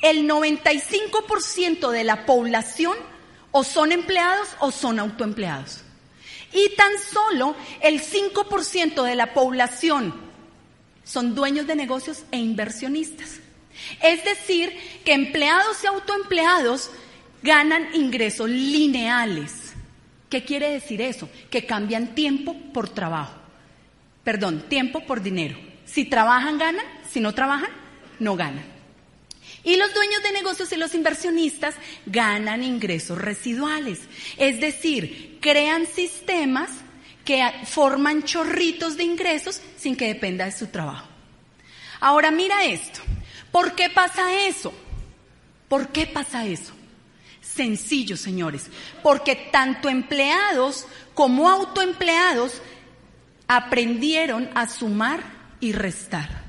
[0.00, 2.96] El 95% de la población
[3.50, 5.81] o son empleados o son autoempleados.
[6.52, 10.14] Y tan solo el 5% de la población
[11.04, 13.40] son dueños de negocios e inversionistas.
[14.02, 14.72] Es decir,
[15.04, 16.90] que empleados y autoempleados
[17.42, 19.74] ganan ingresos lineales.
[20.28, 21.28] ¿Qué quiere decir eso?
[21.50, 23.34] Que cambian tiempo por trabajo.
[24.24, 25.58] Perdón, tiempo por dinero.
[25.84, 26.86] Si trabajan, ganan.
[27.10, 27.70] Si no trabajan,
[28.18, 28.71] no ganan.
[29.64, 34.00] Y los dueños de negocios y los inversionistas ganan ingresos residuales.
[34.36, 36.70] Es decir, crean sistemas
[37.24, 41.06] que forman chorritos de ingresos sin que dependa de su trabajo.
[42.00, 43.00] Ahora mira esto.
[43.52, 44.72] ¿Por qué pasa eso?
[45.68, 46.72] ¿Por qué pasa eso?
[47.40, 48.66] Sencillo, señores.
[49.02, 52.60] Porque tanto empleados como autoempleados
[53.46, 55.22] aprendieron a sumar
[55.60, 56.42] y restar.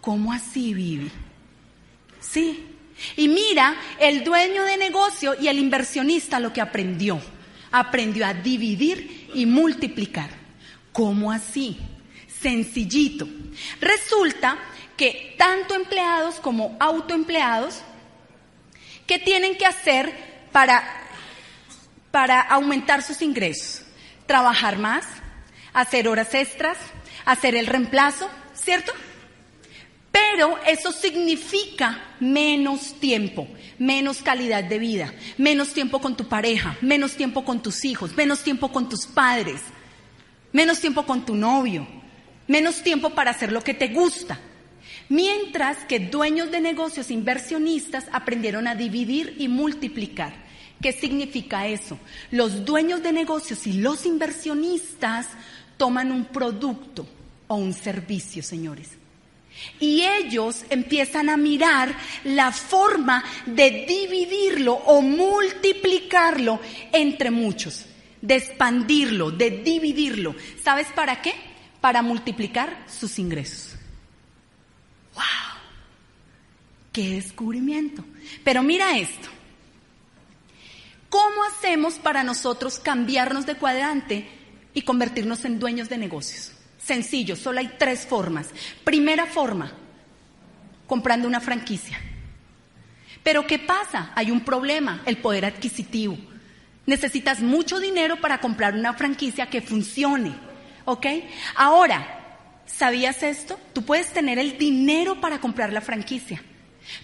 [0.00, 1.10] ¿Cómo así, Vivi?
[2.30, 2.66] Sí.
[3.16, 7.20] Y mira, el dueño de negocio y el inversionista lo que aprendió.
[7.70, 10.30] Aprendió a dividir y multiplicar.
[10.92, 11.78] ¿Cómo así?
[12.40, 13.28] Sencillito.
[13.80, 14.58] Resulta
[14.96, 17.82] que tanto empleados como autoempleados,
[19.06, 20.12] ¿qué tienen que hacer
[20.52, 20.82] para,
[22.10, 23.82] para aumentar sus ingresos?
[24.26, 25.04] Trabajar más,
[25.74, 26.78] hacer horas extras,
[27.26, 28.92] hacer el reemplazo, ¿cierto?
[30.16, 33.46] Pero eso significa menos tiempo,
[33.78, 38.42] menos calidad de vida, menos tiempo con tu pareja, menos tiempo con tus hijos, menos
[38.42, 39.60] tiempo con tus padres,
[40.52, 41.86] menos tiempo con tu novio,
[42.48, 44.40] menos tiempo para hacer lo que te gusta.
[45.10, 50.32] Mientras que dueños de negocios, inversionistas, aprendieron a dividir y multiplicar.
[50.80, 51.98] ¿Qué significa eso?
[52.30, 55.26] Los dueños de negocios y los inversionistas
[55.76, 57.06] toman un producto
[57.48, 58.96] o un servicio, señores
[59.80, 66.60] y ellos empiezan a mirar la forma de dividirlo o multiplicarlo
[66.92, 67.86] entre muchos,
[68.20, 70.34] de expandirlo, de dividirlo.
[70.62, 71.34] ¿Sabes para qué?
[71.80, 73.76] Para multiplicar sus ingresos.
[75.14, 75.24] ¡Wow!
[76.92, 78.04] ¡Qué descubrimiento!
[78.42, 79.28] Pero mira esto.
[81.08, 84.28] ¿Cómo hacemos para nosotros cambiarnos de cuadrante
[84.74, 86.55] y convertirnos en dueños de negocios?
[86.86, 88.46] Sencillo, solo hay tres formas.
[88.84, 89.72] Primera forma,
[90.86, 91.98] comprando una franquicia.
[93.24, 94.12] Pero ¿qué pasa?
[94.14, 96.16] Hay un problema, el poder adquisitivo.
[96.86, 100.32] Necesitas mucho dinero para comprar una franquicia que funcione.
[100.84, 101.06] ¿Ok?
[101.56, 103.58] Ahora, ¿sabías esto?
[103.72, 106.40] Tú puedes tener el dinero para comprar la franquicia.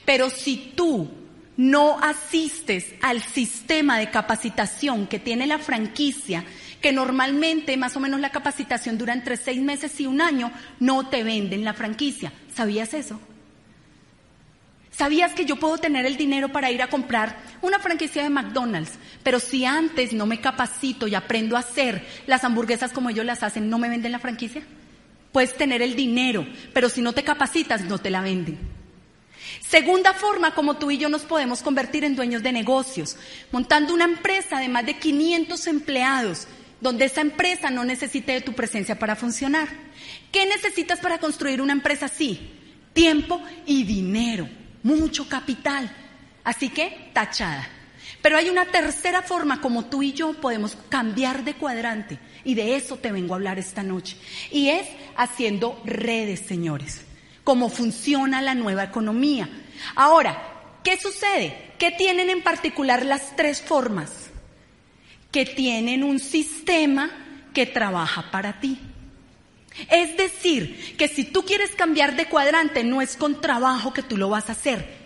[0.05, 1.11] Pero si tú
[1.57, 6.45] no asistes al sistema de capacitación que tiene la franquicia,
[6.81, 11.09] que normalmente más o menos la capacitación dura entre seis meses y un año, no
[11.09, 12.33] te venden la franquicia.
[12.55, 13.21] ¿Sabías eso?
[14.91, 18.99] ¿Sabías que yo puedo tener el dinero para ir a comprar una franquicia de McDonald's?
[19.23, 23.43] Pero si antes no me capacito y aprendo a hacer las hamburguesas como ellos las
[23.43, 24.63] hacen, ¿no me venden la franquicia?
[25.33, 28.59] Puedes tener el dinero, pero si no te capacitas, no te la venden.
[29.73, 33.17] Segunda forma como tú y yo nos podemos convertir en dueños de negocios,
[33.53, 36.47] montando una empresa de más de 500 empleados
[36.83, 39.71] donde esa empresa no necesite de tu presencia para funcionar.
[40.31, 42.51] ¿Qué necesitas para construir una empresa así?
[42.93, 44.47] Tiempo y dinero,
[44.83, 45.91] mucho capital.
[46.45, 47.67] Así que, tachada.
[48.21, 52.77] Pero hay una tercera forma como tú y yo podemos cambiar de cuadrante y de
[52.77, 54.19] eso te vengo a hablar esta noche.
[54.51, 57.07] Y es haciendo redes, señores.
[57.43, 59.49] Cómo funciona la nueva economía.
[59.95, 60.43] Ahora,
[60.83, 61.73] ¿qué sucede?
[61.79, 64.31] ¿Qué tienen en particular las tres formas?
[65.33, 67.11] que tienen un sistema
[67.55, 68.79] que trabaja para ti.
[69.91, 74.19] Es decir, que si tú quieres cambiar de cuadrante, no es con trabajo que tú
[74.19, 75.01] lo vas a hacer,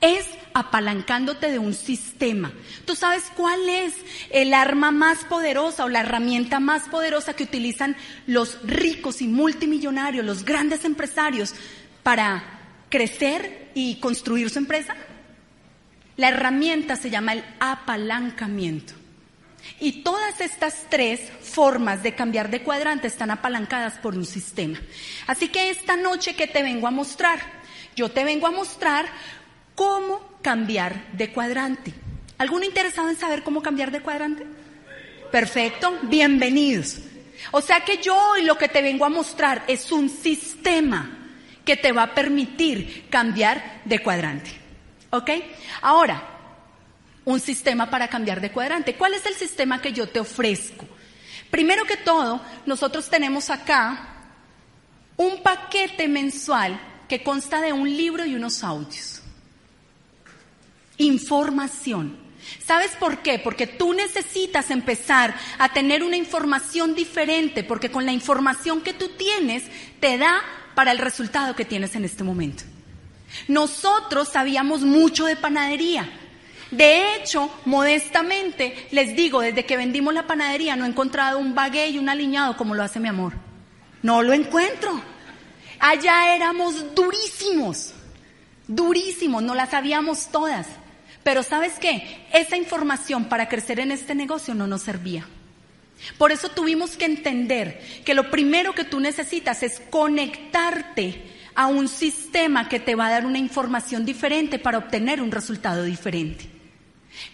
[0.00, 2.50] es apalancándote de un sistema.
[2.86, 3.94] ¿Tú sabes cuál es
[4.30, 7.94] el arma más poderosa o la herramienta más poderosa que utilizan
[8.26, 11.54] los ricos y multimillonarios, los grandes empresarios,
[12.02, 12.42] para
[12.88, 14.96] crecer y construir su empresa?
[16.16, 18.94] La herramienta se llama el apalancamiento.
[19.80, 24.80] Y todas estas tres formas de cambiar de cuadrante están apalancadas por un sistema.
[25.26, 27.38] Así que esta noche que te vengo a mostrar,
[27.94, 29.04] yo te vengo a mostrar
[29.74, 31.92] cómo cambiar de cuadrante.
[32.38, 34.46] ¿Alguno interesado en saber cómo cambiar de cuadrante?
[35.30, 36.96] Perfecto, bienvenidos.
[37.50, 41.15] O sea que yo hoy lo que te vengo a mostrar es un sistema
[41.66, 44.50] que te va a permitir cambiar de cuadrante.
[45.10, 45.30] ¿Ok?
[45.82, 46.22] Ahora,
[47.24, 48.94] un sistema para cambiar de cuadrante.
[48.94, 50.86] ¿Cuál es el sistema que yo te ofrezco?
[51.50, 54.14] Primero que todo, nosotros tenemos acá
[55.16, 59.20] un paquete mensual que consta de un libro y unos audios.
[60.98, 62.16] Información.
[62.64, 63.40] ¿Sabes por qué?
[63.40, 69.08] Porque tú necesitas empezar a tener una información diferente, porque con la información que tú
[69.16, 69.64] tienes
[69.98, 70.42] te da
[70.76, 72.62] para el resultado que tienes en este momento.
[73.48, 76.08] Nosotros sabíamos mucho de panadería.
[76.70, 81.88] De hecho, modestamente, les digo, desde que vendimos la panadería no he encontrado un bagué
[81.88, 83.32] y un aliñado como lo hace mi amor.
[84.02, 85.00] No lo encuentro.
[85.80, 87.94] Allá éramos durísimos,
[88.68, 90.66] durísimos, no las sabíamos todas.
[91.22, 95.26] Pero sabes qué, esa información para crecer en este negocio no nos servía.
[96.18, 101.88] Por eso tuvimos que entender que lo primero que tú necesitas es conectarte a un
[101.88, 106.50] sistema que te va a dar una información diferente para obtener un resultado diferente.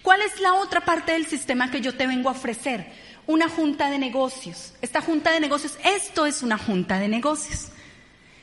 [0.01, 2.93] ¿Cuál es la otra parte del sistema que yo te vengo a ofrecer?
[3.27, 4.75] Una junta de negocios.
[4.81, 7.69] Esta junta de negocios, esto es una junta de negocios.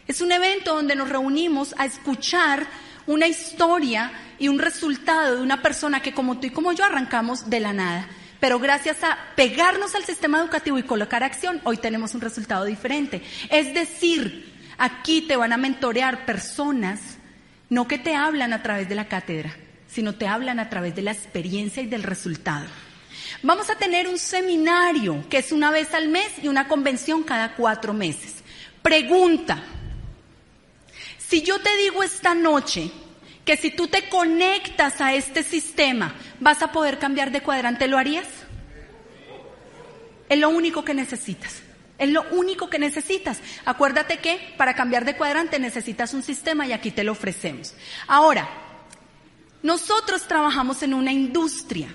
[0.06, 2.68] Es un evento donde nos reunimos a escuchar
[3.08, 7.50] una historia y un resultado de una persona que como tú y como yo arrancamos
[7.50, 8.10] de la nada.
[8.40, 13.22] Pero gracias a pegarnos al sistema educativo y colocar acción, hoy tenemos un resultado diferente.
[13.50, 14.50] Es decir,
[14.80, 17.02] Aquí te van a mentorear personas,
[17.70, 19.54] no que te hablan a través de la cátedra,
[19.90, 22.66] sino te hablan a través de la experiencia y del resultado.
[23.44, 27.56] Vamos a tener un seminario que es una vez al mes y una convención cada
[27.56, 28.36] cuatro meses.
[28.82, 29.62] Pregunta,
[31.18, 32.90] si yo te digo esta noche
[33.50, 37.98] que si tú te conectas a este sistema vas a poder cambiar de cuadrante, ¿lo
[37.98, 38.28] harías?
[40.30, 41.64] Es lo único que necesitas.
[41.98, 43.40] Es lo único que necesitas.
[43.66, 47.74] Acuérdate que para cambiar de cuadrante necesitas un sistema y aquí te lo ofrecemos.
[48.06, 48.48] Ahora,
[49.64, 51.88] nosotros trabajamos en una industria.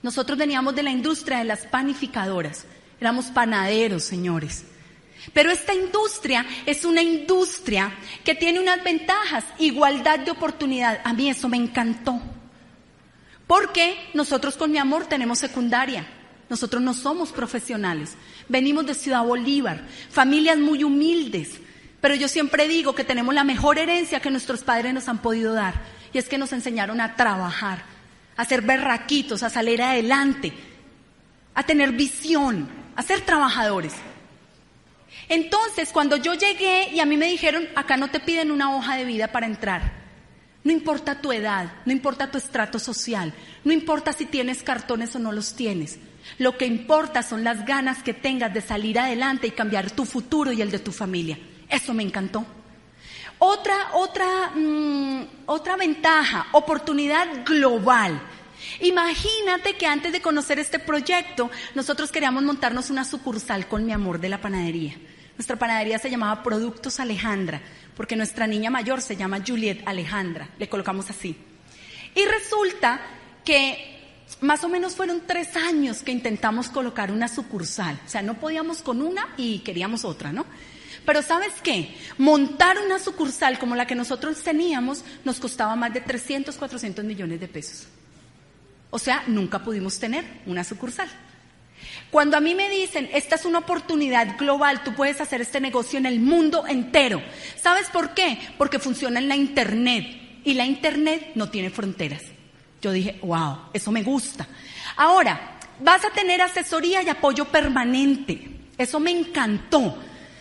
[0.00, 2.64] Nosotros veníamos de la industria de las panificadoras.
[2.98, 4.64] Éramos panaderos, señores.
[5.32, 7.92] Pero esta industria es una industria
[8.24, 11.00] que tiene unas ventajas, igualdad de oportunidad.
[11.04, 12.20] A mí eso me encantó.
[13.46, 16.06] Porque nosotros con mi amor tenemos secundaria.
[16.48, 18.16] Nosotros no somos profesionales.
[18.48, 21.60] Venimos de Ciudad Bolívar, familias muy humildes.
[22.00, 25.52] Pero yo siempre digo que tenemos la mejor herencia que nuestros padres nos han podido
[25.52, 25.74] dar.
[26.12, 27.84] Y es que nos enseñaron a trabajar,
[28.36, 30.52] a ser berraquitos, a salir adelante,
[31.54, 33.92] a tener visión, a ser trabajadores.
[35.30, 38.96] Entonces, cuando yo llegué y a mí me dijeron, acá no te piden una hoja
[38.96, 39.92] de vida para entrar.
[40.64, 45.20] No importa tu edad, no importa tu estrato social, no importa si tienes cartones o
[45.20, 46.00] no los tienes.
[46.38, 50.50] Lo que importa son las ganas que tengas de salir adelante y cambiar tu futuro
[50.50, 51.38] y el de tu familia.
[51.68, 52.44] Eso me encantó.
[53.38, 58.20] Otra, otra, mm, otra ventaja, oportunidad global.
[58.80, 64.18] Imagínate que antes de conocer este proyecto, nosotros queríamos montarnos una sucursal con mi amor
[64.18, 64.96] de la panadería.
[65.40, 67.62] Nuestra panadería se llamaba Productos Alejandra,
[67.96, 71.34] porque nuestra niña mayor se llama Juliet Alejandra, le colocamos así.
[72.14, 73.00] Y resulta
[73.42, 77.98] que más o menos fueron tres años que intentamos colocar una sucursal.
[78.04, 80.44] O sea, no podíamos con una y queríamos otra, ¿no?
[81.06, 81.96] Pero ¿sabes qué?
[82.18, 87.40] Montar una sucursal como la que nosotros teníamos nos costaba más de 300, 400 millones
[87.40, 87.86] de pesos.
[88.90, 91.08] O sea, nunca pudimos tener una sucursal.
[92.10, 95.98] Cuando a mí me dicen, esta es una oportunidad global, tú puedes hacer este negocio
[95.98, 97.22] en el mundo entero.
[97.60, 98.38] ¿Sabes por qué?
[98.58, 100.06] Porque funciona en la Internet
[100.44, 102.22] y la Internet no tiene fronteras.
[102.82, 104.48] Yo dije, wow, eso me gusta.
[104.96, 108.50] Ahora, vas a tener asesoría y apoyo permanente.
[108.76, 109.96] Eso me encantó.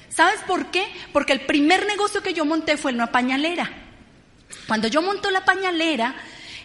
[0.09, 0.87] ¿Sabes por qué?
[1.13, 3.69] Porque el primer negocio que yo monté fue en una pañalera.
[4.67, 6.15] Cuando yo monto la pañalera,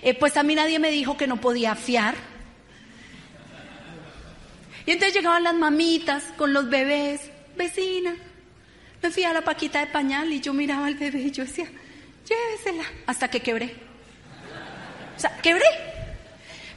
[0.02, 2.14] eh, pues a mí nadie me dijo que no podía fiar.
[4.86, 7.20] Y entonces llegaban las mamitas con los bebés
[7.56, 8.14] vecina,
[9.02, 11.68] me fui a la paquita de pañal y yo miraba al bebé y yo decía,
[12.26, 13.74] llévesela, hasta que quebré.
[15.16, 15.66] O sea, quebré.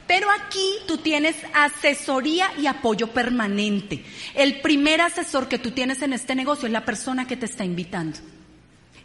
[0.06, 4.04] Pero aquí tú tienes asesoría y apoyo permanente.
[4.34, 7.64] El primer asesor que tú tienes en este negocio es la persona que te está
[7.64, 8.18] invitando.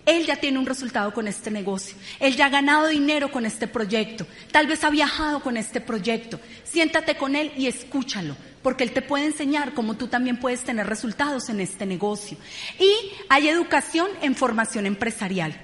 [0.05, 1.95] Él ya tiene un resultado con este negocio.
[2.19, 4.27] Él ya ha ganado dinero con este proyecto.
[4.51, 6.39] Tal vez ha viajado con este proyecto.
[6.63, 10.87] Siéntate con él y escúchalo, porque él te puede enseñar cómo tú también puedes tener
[10.87, 12.37] resultados en este negocio.
[12.79, 12.91] Y
[13.29, 15.59] hay educación en formación empresarial.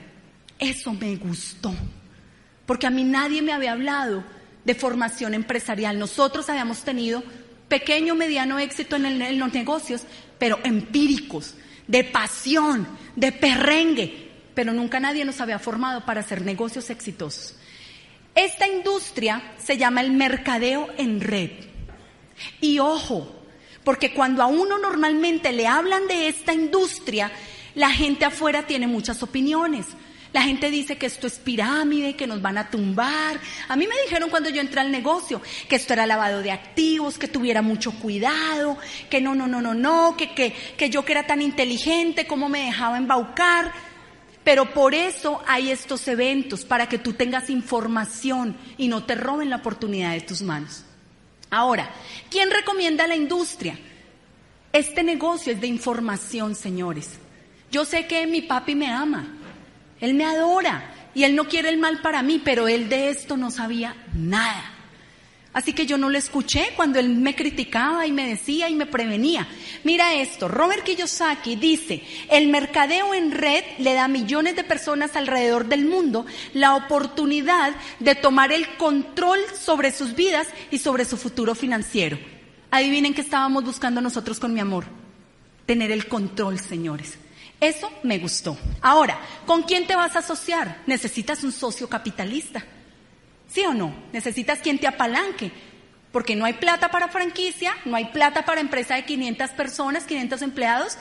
[0.58, 1.74] Eso me gustó,
[2.66, 4.24] porque a mí nadie me había hablado
[4.64, 6.00] de formación empresarial.
[6.00, 7.24] Nosotros habíamos tenido
[7.68, 10.04] pequeño, mediano éxito en, en los negocios,
[10.38, 11.56] pero empíricos,
[11.88, 17.56] de pasión, de perrengue, pero nunca nadie nos había formado para hacer negocios exitosos.
[18.36, 21.52] Esta industria se llama el mercadeo en red.
[22.62, 23.36] Y ojo,
[23.84, 27.32] porque cuando a uno normalmente le hablan de esta industria,
[27.76, 29.88] la gente afuera tiene muchas opiniones.
[30.32, 33.40] La gente dice que esto es pirámide, que nos van a tumbar.
[33.68, 37.18] A mí me dijeron cuando yo entré al negocio que esto era lavado de activos,
[37.18, 38.78] que tuviera mucho cuidado,
[39.10, 42.48] que no, no, no, no, no, que, que, que yo que era tan inteligente, cómo
[42.48, 43.74] me dejaba embaucar.
[44.50, 49.52] Pero por eso hay estos eventos, para que tú tengas información y no te roben
[49.52, 50.84] la oportunidad de tus manos.
[51.52, 51.92] Ahora,
[52.32, 53.78] ¿quién recomienda la industria?
[54.74, 57.20] Este negocio es de información, señores.
[57.70, 59.38] Yo sé que mi papi me ama,
[60.02, 63.38] él me adora y él no quiere el mal para mí, pero él de esto
[63.38, 64.79] no sabía nada.
[65.52, 68.86] Así que yo no lo escuché cuando él me criticaba y me decía y me
[68.86, 69.48] prevenía.
[69.84, 75.16] Mira esto, Robert Kiyosaki dice, el mercadeo en red le da a millones de personas
[75.16, 81.18] alrededor del mundo la oportunidad de tomar el control sobre sus vidas y sobre su
[81.18, 82.20] futuro financiero.
[82.70, 84.86] Adivinen qué estábamos buscando nosotros con mi amor.
[85.66, 87.18] Tener el control, señores.
[87.60, 88.56] Eso me gustó.
[88.82, 90.84] Ahora, ¿con quién te vas a asociar?
[90.86, 92.64] Necesitas un socio capitalista.
[93.50, 93.94] ¿Sí o no?
[94.14, 95.52] Necesitas quien te apalanque,
[96.12, 100.42] porque no hay plata para franquicia, no hay plata para empresa de 500 personas, 500
[100.44, 100.98] empleados,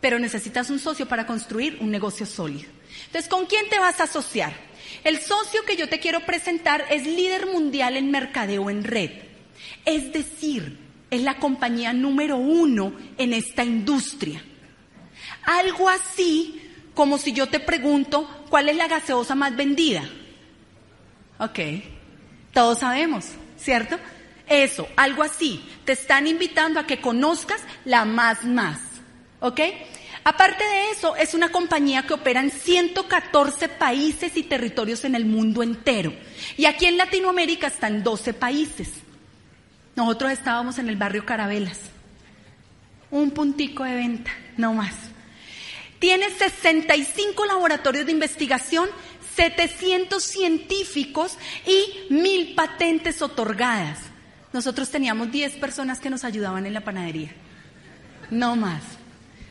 [0.00, 2.70] pero necesitas un socio para construir un negocio sólido.
[3.06, 4.52] Entonces, ¿con quién te vas a asociar?
[5.02, 9.10] El socio que yo te quiero presentar es líder mundial en mercadeo en red.
[9.84, 10.78] Es decir,
[11.10, 14.42] es la compañía número uno en esta industria.
[15.44, 16.60] Algo así
[16.94, 20.08] como si yo te pregunto, ¿cuál es la gaseosa más vendida?
[21.44, 21.58] Ok,
[22.54, 23.26] todos sabemos,
[23.58, 23.98] ¿cierto?
[24.48, 25.62] Eso, algo así.
[25.84, 28.80] Te están invitando a que conozcas la más más.
[29.40, 29.60] ¿Ok?
[30.24, 35.26] Aparte de eso, es una compañía que opera en 114 países y territorios en el
[35.26, 36.14] mundo entero.
[36.56, 38.88] Y aquí en Latinoamérica están 12 países.
[39.96, 41.78] Nosotros estábamos en el barrio Carabelas.
[43.10, 44.94] Un puntico de venta, no más.
[45.98, 48.88] Tiene 65 laboratorios de investigación
[49.34, 53.98] 700 científicos y mil patentes otorgadas.
[54.52, 57.32] Nosotros teníamos 10 personas que nos ayudaban en la panadería.
[58.30, 58.82] No más.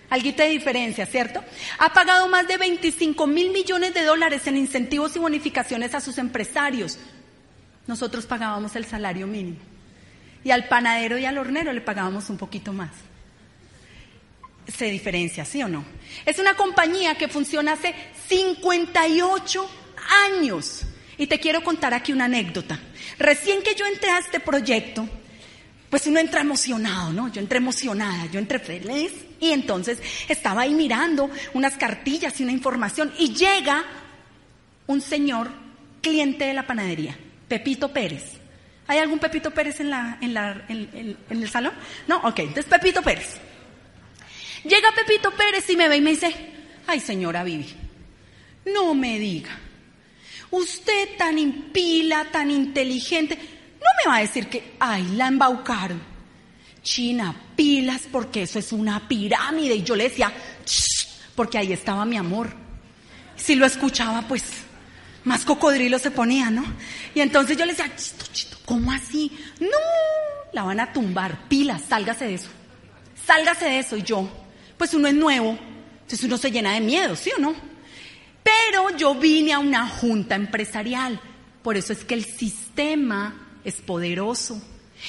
[0.09, 1.43] Alguita de diferencia, ¿cierto?
[1.79, 6.17] Ha pagado más de 25 mil millones de dólares en incentivos y bonificaciones a sus
[6.17, 6.99] empresarios.
[7.87, 9.57] Nosotros pagábamos el salario mínimo.
[10.43, 12.91] Y al panadero y al hornero le pagábamos un poquito más.
[14.67, 15.83] Se diferencia, ¿sí o no?
[16.25, 17.93] Es una compañía que funciona hace
[18.27, 19.69] 58
[20.27, 20.83] años.
[21.17, 22.79] Y te quiero contar aquí una anécdota.
[23.19, 25.07] Recién que yo entré a este proyecto,
[25.89, 27.31] pues uno entra emocionado, ¿no?
[27.31, 32.51] Yo entré emocionada, yo entré feliz y entonces estaba ahí mirando unas cartillas y una
[32.51, 33.85] información y llega
[34.87, 35.51] un señor
[36.01, 37.15] cliente de la panadería,
[37.47, 38.23] Pepito Pérez.
[38.87, 41.73] ¿Hay algún Pepito Pérez en, la, en, la, en el salón?
[42.07, 43.37] No, ok, entonces Pepito Pérez.
[44.63, 46.33] Llega Pepito Pérez y me ve y me dice,
[46.87, 47.73] ay señora Vivi,
[48.65, 49.57] no me diga,
[50.51, 56.13] usted tan impila, tan inteligente, no me va a decir que, ay, la embaucaron.
[56.81, 59.75] China, pilas, porque eso es una pirámide.
[59.75, 60.31] Y yo le decía,
[61.35, 62.53] porque ahí estaba mi amor.
[63.35, 64.43] Si lo escuchaba, pues
[65.23, 66.63] más cocodrilo se ponía, ¿no?
[67.15, 69.31] Y entonces yo le decía, chito, chito, ¿cómo así?
[69.59, 69.67] No,
[70.51, 72.49] la van a tumbar, pilas, sálgase de eso.
[73.25, 73.97] Sálgase de eso.
[73.97, 74.29] Y yo,
[74.77, 75.57] pues uno es nuevo,
[76.01, 77.72] entonces uno se llena de miedo, ¿sí o no?
[78.43, 81.19] Pero yo vine a una junta empresarial,
[81.61, 84.61] por eso es que el sistema es poderoso.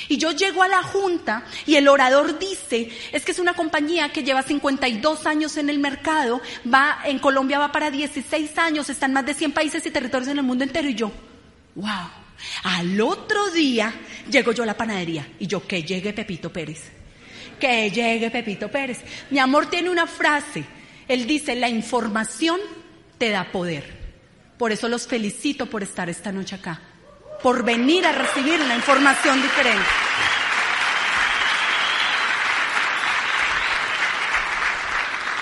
[0.09, 4.11] Y yo llego a la junta y el orador dice, es que es una compañía
[4.11, 6.41] que lleva 52 años en el mercado,
[6.73, 10.39] va en Colombia va para 16 años, están más de 100 países y territorios en
[10.39, 11.13] el mundo entero y yo,
[11.77, 12.11] wow.
[12.65, 13.95] Al otro día
[14.29, 16.91] llego yo a la panadería y yo que llegue Pepito Pérez.
[17.61, 19.01] que llegue Pepito Pérez.
[19.31, 20.65] Mi amor tiene una frase.
[21.07, 22.59] Él dice, la información
[23.19, 24.05] te da poder.
[24.59, 26.81] Por eso los felicito por estar esta noche acá,
[27.43, 29.85] por venir a recibir una información diferente.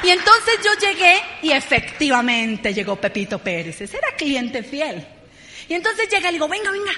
[0.05, 3.81] Y entonces yo llegué y efectivamente llegó Pepito Pérez.
[3.81, 5.07] Ese era cliente fiel.
[5.69, 6.93] Y entonces llega y digo, venga, venga,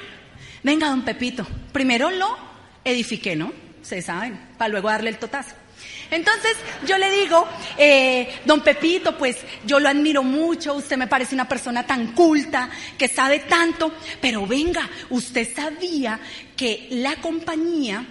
[0.62, 1.46] venga, don Pepito.
[1.72, 2.36] Primero lo
[2.82, 3.52] edifiqué, ¿no?
[3.82, 5.54] Se saben, para luego darle el totazo.
[6.10, 6.56] Entonces
[6.86, 7.46] yo le digo,
[7.76, 12.70] eh, don Pepito, pues yo lo admiro mucho, usted me parece una persona tan culta,
[12.98, 16.20] que sabe tanto, pero venga, usted sabía
[16.56, 18.04] que la compañía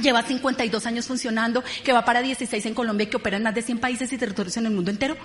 [0.00, 3.54] lleva 52 años funcionando, que va para 16 en Colombia y que opera en más
[3.54, 5.16] de 100 países y territorios en el mundo entero.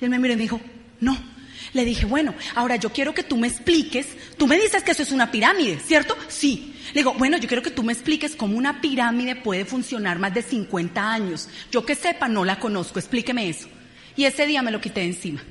[0.00, 0.60] Y él me miró y me dijo,
[1.00, 1.35] no.
[1.76, 4.06] Le dije, bueno, ahora yo quiero que tú me expliques,
[4.38, 6.16] tú me dices que eso es una pirámide, ¿cierto?
[6.26, 6.74] Sí.
[6.94, 10.32] Le digo, bueno, yo quiero que tú me expliques cómo una pirámide puede funcionar más
[10.32, 11.50] de 50 años.
[11.70, 13.68] Yo que sepa, no la conozco, explíqueme eso.
[14.16, 15.42] Y ese día me lo quité encima.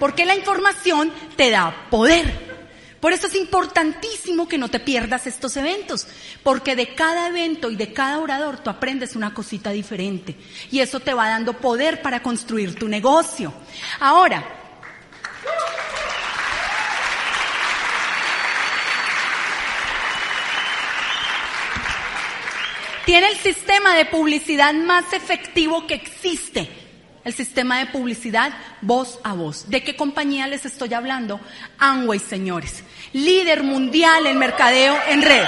[0.00, 2.56] Porque la información te da poder.
[2.98, 6.08] Por eso es importantísimo que no te pierdas estos eventos,
[6.42, 10.34] porque de cada evento y de cada orador tú aprendes una cosita diferente
[10.72, 13.54] y eso te va dando poder para construir tu negocio.
[14.00, 14.65] Ahora,
[23.06, 26.68] tiene el sistema de publicidad más efectivo que existe.
[27.24, 29.70] El sistema de publicidad voz a voz.
[29.70, 31.40] ¿De qué compañía les estoy hablando?
[31.78, 32.84] Amway, señores.
[33.14, 35.46] Líder mundial en mercadeo en red.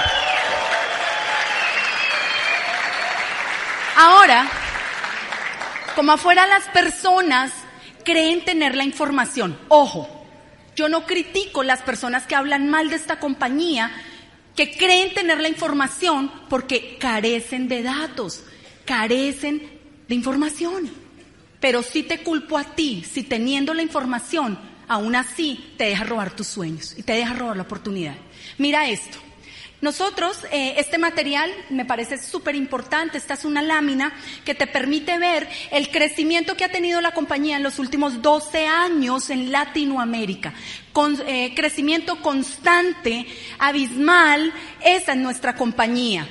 [3.97, 4.47] Ahora,
[5.95, 7.51] como afuera las personas
[8.09, 9.55] creen tener la información.
[9.67, 10.09] Ojo,
[10.75, 13.91] yo no critico las personas que hablan mal de esta compañía,
[14.55, 18.43] que creen tener la información porque carecen de datos,
[18.85, 19.61] carecen
[20.07, 20.89] de información.
[21.59, 24.57] Pero sí te culpo a ti si teniendo la información,
[24.87, 28.15] aún así te deja robar tus sueños y te deja robar la oportunidad.
[28.57, 29.19] Mira esto.
[29.81, 33.17] Nosotros, eh, este material me parece súper importante.
[33.17, 34.13] Esta es una lámina
[34.43, 38.67] que te permite ver el crecimiento que ha tenido la compañía en los últimos 12
[38.67, 40.53] años en Latinoamérica.
[40.91, 43.25] Con eh, crecimiento constante,
[43.57, 44.53] abismal,
[44.83, 46.27] esa es nuestra compañía.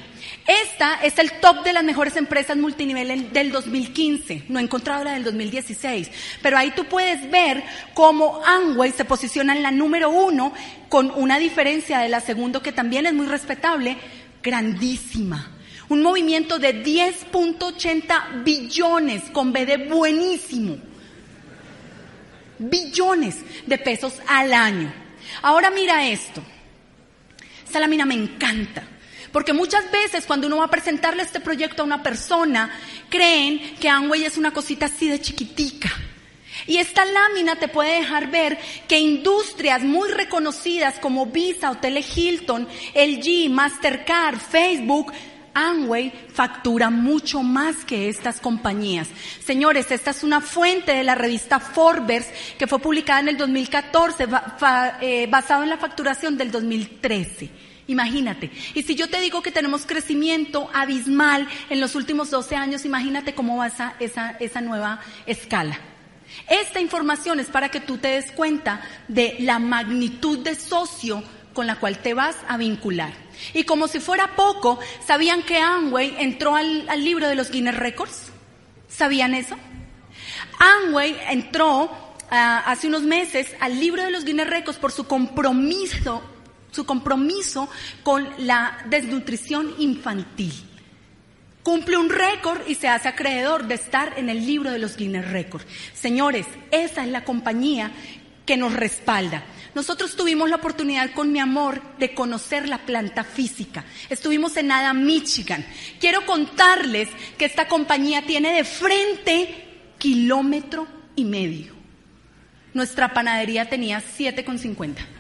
[0.47, 4.45] Esta es el top de las mejores empresas multinivel del 2015.
[4.49, 6.11] No he encontrado la del 2016.
[6.43, 7.62] Pero ahí tú puedes ver
[7.95, 10.53] cómo Amway se posiciona en la número uno
[10.89, 13.99] con una diferencia de la segunda que también es muy respetable,
[14.43, 15.53] grandísima.
[15.89, 20.79] Un movimiento de 10.80 billones con B buenísimo.
[22.59, 24.93] Billones de pesos al año.
[25.43, 26.43] Ahora mira esto.
[27.64, 28.83] Esta lámina me encanta.
[29.39, 32.72] Porque muchas veces cuando uno va a presentarle este proyecto a una persona,
[33.09, 35.93] creen que Amway es una cosita así de chiquitica.
[36.66, 38.59] Y esta lámina te puede dejar ver
[38.89, 42.66] que industrias muy reconocidas como Visa, Hotel Hilton,
[42.97, 45.12] LG, Mastercard, Facebook,
[45.55, 49.07] Amway factura mucho más que estas compañías.
[49.45, 52.26] Señores, esta es una fuente de la revista Forbes
[52.59, 54.26] que fue publicada en el 2014,
[55.01, 57.68] eh, basado en la facturación del 2013.
[57.89, 58.51] Imagínate.
[58.74, 63.34] Y si yo te digo que tenemos crecimiento abismal en los últimos 12 años, imagínate
[63.34, 65.80] cómo va esa, esa, esa nueva escala.
[66.51, 71.22] Esta información es para que tú te des cuenta de la magnitud de socio
[71.55, 73.12] con la cual te vas a vincular.
[73.55, 78.32] Y como si fuera poco, ¿sabían que Amway entró al, libro de los Guinness Records?
[78.86, 79.57] ¿Sabían eso?
[80.59, 81.91] Amway entró
[82.30, 86.22] ah, hace unos meses al libro de los Guinness Records por su compromiso
[86.79, 87.68] su compromiso
[88.05, 90.53] con la desnutrición infantil.
[91.64, 95.29] Cumple un récord y se hace acreedor de estar en el libro de los Guinness
[95.29, 95.66] Records.
[95.93, 97.91] Señores, esa es la compañía
[98.47, 99.43] que nos respalda.
[99.74, 103.85] Nosotros tuvimos la oportunidad con mi amor de conocer la planta física.
[104.09, 105.66] Estuvimos en Ada, Michigan.
[105.99, 109.66] Quiero contarles que esta compañía tiene de frente
[109.99, 111.74] kilómetro y medio.
[112.72, 115.18] Nuestra panadería tenía 7,50.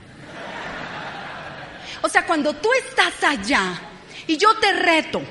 [2.02, 3.80] O sea, cuando tú estás allá
[4.26, 5.22] y yo te reto,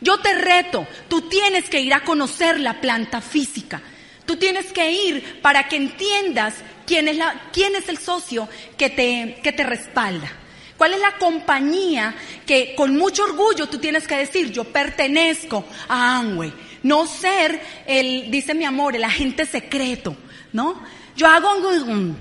[0.00, 3.80] yo te reto, tú tienes que ir a conocer la planta física.
[4.26, 6.54] Tú tienes que ir para que entiendas
[6.86, 7.18] quién es,
[7.52, 10.30] quién es el socio que te, que te respalda.
[10.76, 16.18] ¿Cuál es la compañía que con mucho orgullo tú tienes que decir, yo pertenezco a
[16.18, 16.52] Amway?
[16.82, 20.16] No ser el, dice mi amor, el agente secreto,
[20.52, 20.82] ¿no?
[21.16, 22.16] Yo hago un...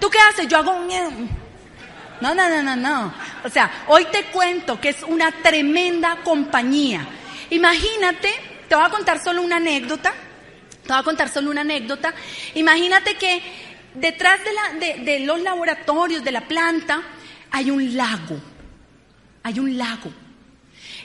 [0.00, 0.46] ¿Tú qué haces?
[0.46, 1.28] Yo hago un...
[2.20, 3.14] No, no, no, no, no.
[3.44, 7.06] O sea, hoy te cuento que es una tremenda compañía.
[7.50, 8.30] Imagínate,
[8.68, 10.12] te voy a contar solo una anécdota,
[10.82, 12.12] te voy a contar solo una anécdota.
[12.54, 13.40] Imagínate que
[13.94, 14.40] detrás
[14.78, 17.02] de, de los laboratorios, de la planta,
[17.50, 18.40] hay un lago,
[19.42, 20.12] hay un lago.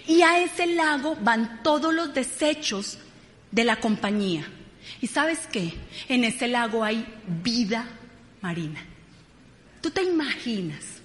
[0.08, 2.98] Y a ese lago van todos los desechos
[3.52, 4.46] de la compañía.
[5.00, 5.74] ¿Y sabes qué?
[6.10, 7.86] En ese lago hay vida
[8.42, 8.84] marina.
[9.82, 11.03] ¿Tú te imaginas?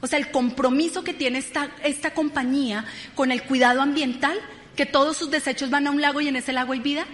[0.00, 2.84] O sea, el compromiso que tiene esta, esta compañía
[3.14, 4.38] con el cuidado ambiental,
[4.76, 7.04] que todos sus desechos van a un lago y en ese lago hay vida.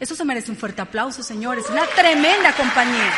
[0.00, 1.66] Eso se merece un fuerte aplauso, señores.
[1.70, 3.12] Una tremenda compañía.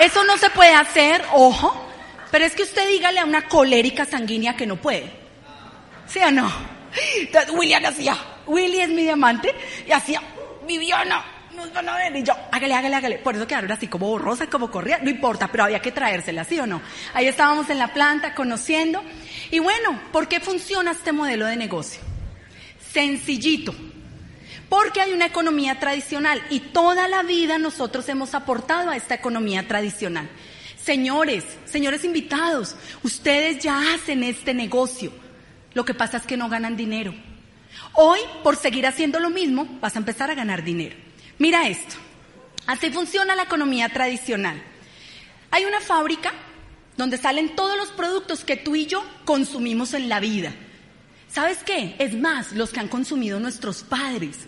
[0.00, 1.74] Eso no se puede hacer, ojo,
[2.30, 5.10] pero es que usted dígale a una colérica sanguínea que no puede.
[6.06, 6.50] ¿Sí o no?
[7.20, 8.16] Entonces William hacía,
[8.46, 9.52] Willy es mi diamante,
[9.86, 10.22] y hacía,
[10.66, 11.24] Viviana,
[11.58, 12.08] nos van a.
[12.16, 13.18] Y yo, hágale, hágale, hágale.
[13.18, 16.58] Por eso quedaron así como borrosa, como corría, no importa, pero había que traérsela, ¿sí
[16.58, 16.80] o no?
[17.12, 19.02] Ahí estábamos en la planta conociendo.
[19.50, 22.00] Y bueno, ¿por qué funciona este modelo de negocio?
[22.92, 23.74] Sencillito.
[24.68, 29.66] Porque hay una economía tradicional y toda la vida nosotros hemos aportado a esta economía
[29.66, 30.28] tradicional.
[30.76, 35.12] Señores, señores invitados, ustedes ya hacen este negocio.
[35.74, 37.14] Lo que pasa es que no ganan dinero.
[37.94, 41.07] Hoy, por seguir haciendo lo mismo, vas a empezar a ganar dinero.
[41.38, 41.96] Mira esto.
[42.66, 44.62] Así funciona la economía tradicional.
[45.50, 46.32] Hay una fábrica
[46.96, 50.52] donde salen todos los productos que tú y yo consumimos en la vida.
[51.28, 51.94] ¿Sabes qué?
[51.98, 54.46] Es más, los que han consumido nuestros padres,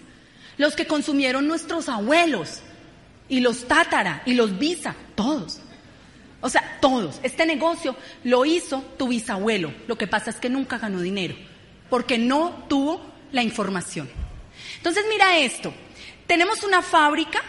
[0.58, 2.62] los que consumieron nuestros abuelos,
[3.30, 5.60] y los tátara, y los visa, todos.
[6.42, 7.20] O sea, todos.
[7.22, 9.72] Este negocio lo hizo tu bisabuelo.
[9.86, 11.36] Lo que pasa es que nunca ganó dinero,
[11.88, 13.00] porque no tuvo
[13.32, 14.10] la información.
[14.76, 15.72] Entonces mira esto.
[16.30, 17.40] Tenemos una fábrica.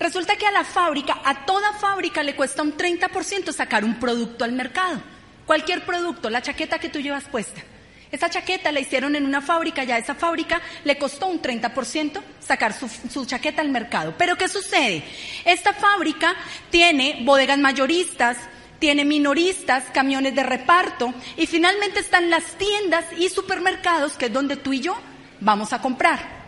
[0.00, 4.42] Resulta que a la fábrica, a toda fábrica le cuesta un 30% sacar un producto
[4.42, 5.00] al mercado.
[5.46, 7.62] Cualquier producto, la chaqueta que tú llevas puesta.
[8.10, 12.72] Esa chaqueta la hicieron en una fábrica, ya esa fábrica le costó un 30% sacar
[12.72, 14.16] su, su, chaqueta al mercado.
[14.18, 15.04] Pero ¿qué sucede?
[15.44, 16.34] Esta fábrica
[16.70, 18.36] tiene bodegas mayoristas,
[18.80, 24.56] tiene minoristas, camiones de reparto y finalmente están las tiendas y supermercados, que es donde
[24.56, 24.98] tú y yo
[25.38, 26.41] vamos a comprar.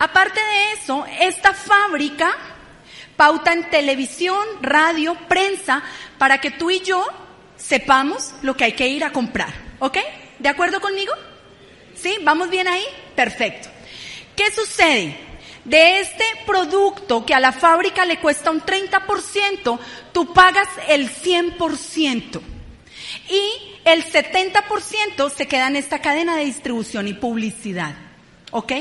[0.00, 2.34] Aparte de eso, esta fábrica
[3.16, 5.82] pauta en televisión, radio, prensa,
[6.16, 7.06] para que tú y yo
[7.58, 9.52] sepamos lo que hay que ir a comprar.
[9.78, 9.98] ¿Ok?
[10.38, 11.12] ¿De acuerdo conmigo?
[11.94, 12.16] ¿Sí?
[12.22, 12.82] ¿Vamos bien ahí?
[13.14, 13.68] Perfecto.
[14.34, 15.18] ¿Qué sucede?
[15.66, 19.78] De este producto que a la fábrica le cuesta un 30%,
[20.14, 22.40] tú pagas el 100%.
[23.28, 27.94] Y el 70% se queda en esta cadena de distribución y publicidad.
[28.50, 28.72] ¿Ok?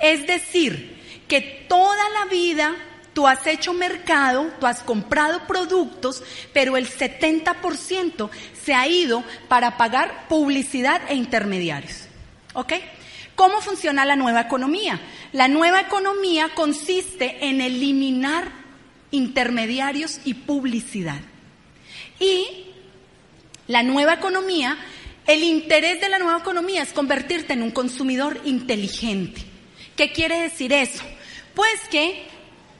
[0.00, 2.74] Es decir, que toda la vida
[3.12, 6.22] tú has hecho mercado, tú has comprado productos,
[6.52, 8.30] pero el 70%
[8.64, 12.06] se ha ido para pagar publicidad e intermediarios.
[12.54, 12.72] ¿Ok?
[13.34, 15.00] ¿Cómo funciona la nueva economía?
[15.32, 18.50] La nueva economía consiste en eliminar
[19.10, 21.20] intermediarios y publicidad.
[22.18, 22.66] Y
[23.66, 24.76] la nueva economía,
[25.26, 29.49] el interés de la nueva economía es convertirte en un consumidor inteligente.
[30.00, 31.04] ¿Qué quiere decir eso?
[31.54, 32.24] Pues que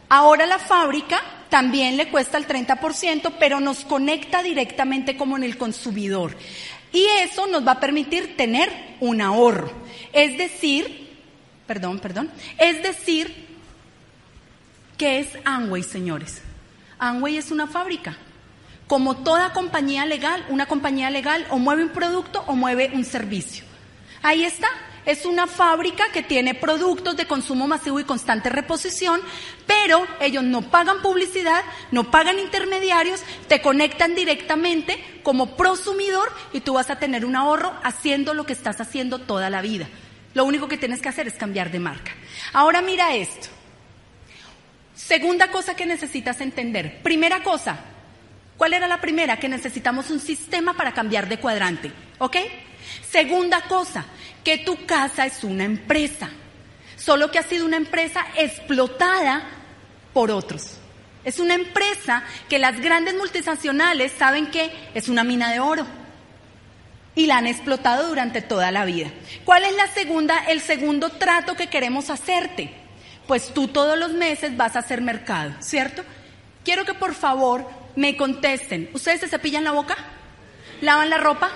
[0.08, 5.58] ahora la fábrica también le cuesta el 30%, pero nos conecta directamente como en el
[5.58, 6.34] consumidor.
[6.94, 9.70] Y eso nos va a permitir tener un ahorro.
[10.14, 11.10] Es decir,
[11.66, 13.48] perdón, perdón, es decir,
[14.96, 16.40] ¿qué es Amway, señores?
[16.98, 18.16] Amway es una fábrica.
[18.86, 23.66] Como toda compañía legal, una compañía legal o mueve un producto o mueve un servicio.
[24.22, 24.68] Ahí está,
[25.06, 29.20] es una fábrica que tiene productos de consumo masivo y constante reposición,
[29.66, 36.74] pero ellos no pagan publicidad, no pagan intermediarios, te conectan directamente como prosumidor y tú
[36.74, 39.88] vas a tener un ahorro haciendo lo que estás haciendo toda la vida.
[40.34, 42.12] Lo único que tienes que hacer es cambiar de marca.
[42.52, 43.48] Ahora mira esto.
[44.94, 47.02] Segunda cosa que necesitas entender.
[47.02, 47.80] Primera cosa.
[48.56, 49.38] ¿Cuál era la primera?
[49.38, 51.90] Que necesitamos un sistema para cambiar de cuadrante.
[52.18, 52.36] ¿Ok?
[53.10, 54.04] Segunda cosa,
[54.44, 56.30] que tu casa es una empresa,
[56.96, 59.42] solo que ha sido una empresa explotada
[60.12, 60.76] por otros.
[61.24, 65.86] Es una empresa que las grandes multinacionales saben que es una mina de oro
[67.14, 69.10] y la han explotado durante toda la vida.
[69.44, 72.72] ¿Cuál es la segunda, el segundo trato que queremos hacerte?
[73.26, 76.02] Pues tú todos los meses vas a hacer mercado, ¿cierto?
[76.64, 78.88] Quiero que por favor me contesten.
[78.94, 79.96] ¿Ustedes se cepillan la boca?
[80.80, 81.50] ¿Lavan la ropa?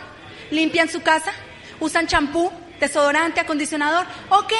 [0.51, 1.32] ¿Limpian su casa?
[1.80, 2.53] ¿Usan champú?
[2.81, 4.07] Desodorante, acondicionador.
[4.31, 4.53] Ok,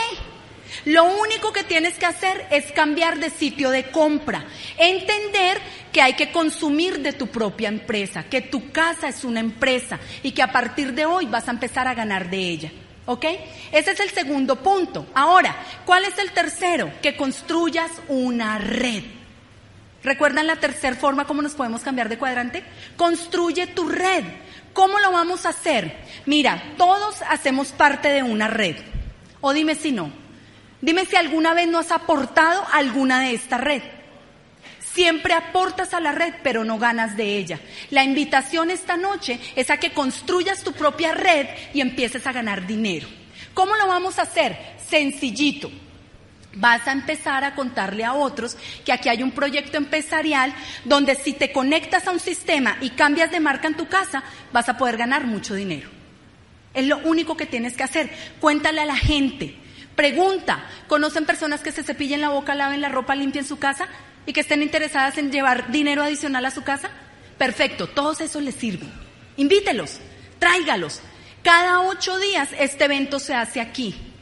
[0.87, 4.45] Lo único que tienes que hacer es cambiar de sitio de compra,
[4.77, 5.61] entender
[5.93, 10.33] que hay que consumir de tu propia empresa, que tu casa es una empresa y
[10.33, 12.73] que a partir de hoy vas a empezar a ganar de ella.
[13.07, 13.27] ¿Ok?
[13.71, 15.07] Ese es el segundo punto.
[15.15, 15.55] Ahora,
[15.85, 16.91] ¿cuál es el tercero?
[17.03, 19.05] Que construyas una red.
[20.03, 22.63] ¿Recuerdan la tercera forma cómo nos podemos cambiar de cuadrante?
[22.97, 24.25] Construye tu red.
[24.75, 25.97] ¿Cómo lo vamos a hacer?
[26.27, 28.77] Mira, todos hacemos parte de una red.
[29.41, 30.13] O dime si no.
[30.81, 33.83] Dime si alguna vez no has aportado alguna de esta red.
[34.81, 37.61] Siempre aportas a la red, pero no ganas de ella.
[37.91, 42.67] La invitación esta noche es a que construyas tu propia red y empieces a ganar
[42.67, 43.09] dinero.
[43.55, 44.59] ¿Cómo lo vamos a hacer?
[44.89, 45.71] Sencillito.
[46.57, 51.33] Vas a empezar a contarle a otros que aquí hay un proyecto empresarial donde si
[51.33, 54.97] te conectas a un sistema y cambias de marca en tu casa, vas a poder
[54.97, 55.91] ganar mucho dinero.
[56.73, 58.11] Es lo único que tienes que hacer.
[58.41, 59.57] Cuéntale a la gente.
[59.95, 63.87] Pregunta, ¿conocen personas que se cepillen la boca, laven la ropa, limpien su casa
[64.27, 66.91] y que estén interesadas en llevar dinero adicional a su casa?
[67.39, 68.91] Perfecto, todos esos les sirven.
[69.37, 69.99] Invítelos,
[70.39, 71.01] tráigalos.
[71.43, 74.14] Cada ocho días este evento se hace aquí.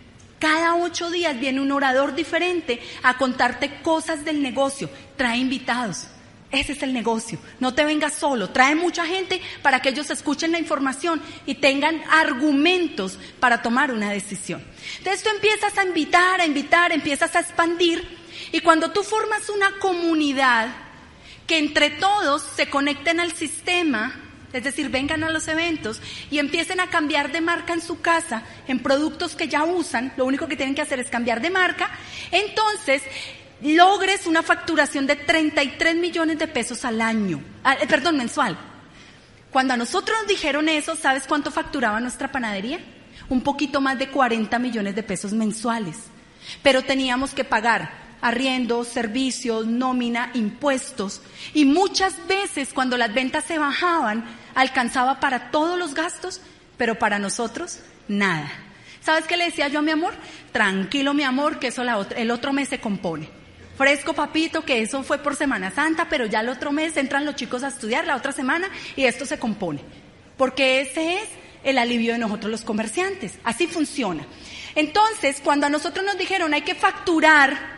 [0.42, 4.90] Cada ocho días viene un orador diferente a contarte cosas del negocio.
[5.16, 6.08] Trae invitados.
[6.50, 7.38] Ese es el negocio.
[7.60, 8.50] No te vengas solo.
[8.50, 14.10] Trae mucha gente para que ellos escuchen la información y tengan argumentos para tomar una
[14.10, 14.66] decisión.
[14.98, 18.04] Entonces tú empiezas a invitar, a invitar, empiezas a expandir
[18.50, 20.74] y cuando tú formas una comunidad
[21.46, 24.21] que entre todos se conecten al sistema,
[24.52, 26.00] es decir, vengan a los eventos
[26.30, 30.24] y empiecen a cambiar de marca en su casa, en productos que ya usan, lo
[30.24, 31.90] único que tienen que hacer es cambiar de marca,
[32.30, 33.02] entonces
[33.62, 38.58] logres una facturación de 33 millones de pesos al año, eh, perdón, mensual.
[39.50, 42.80] Cuando a nosotros nos dijeron eso, ¿sabes cuánto facturaba nuestra panadería?
[43.28, 45.96] Un poquito más de 40 millones de pesos mensuales.
[46.62, 51.20] Pero teníamos que pagar arriendo, servicios, nómina, impuestos.
[51.52, 54.24] Y muchas veces cuando las ventas se bajaban,
[54.54, 56.40] alcanzaba para todos los gastos,
[56.76, 58.50] pero para nosotros nada.
[59.00, 60.14] ¿Sabes qué le decía yo a mi amor?
[60.52, 63.28] Tranquilo, mi amor, que eso el otro mes se compone.
[63.76, 67.34] Fresco, papito, que eso fue por Semana Santa, pero ya el otro mes entran los
[67.34, 69.80] chicos a estudiar, la otra semana, y esto se compone.
[70.36, 71.28] Porque ese es
[71.64, 73.38] el alivio de nosotros los comerciantes.
[73.44, 74.24] Así funciona.
[74.74, 77.72] Entonces, cuando a nosotros nos dijeron hay que facturar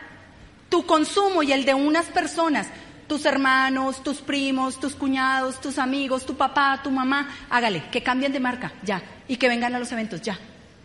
[0.68, 2.66] tu consumo y el de unas personas,
[3.06, 8.32] tus hermanos, tus primos, tus cuñados, tus amigos, tu papá, tu mamá, hágale, que cambien
[8.32, 10.38] de marca, ya, y que vengan a los eventos, ya.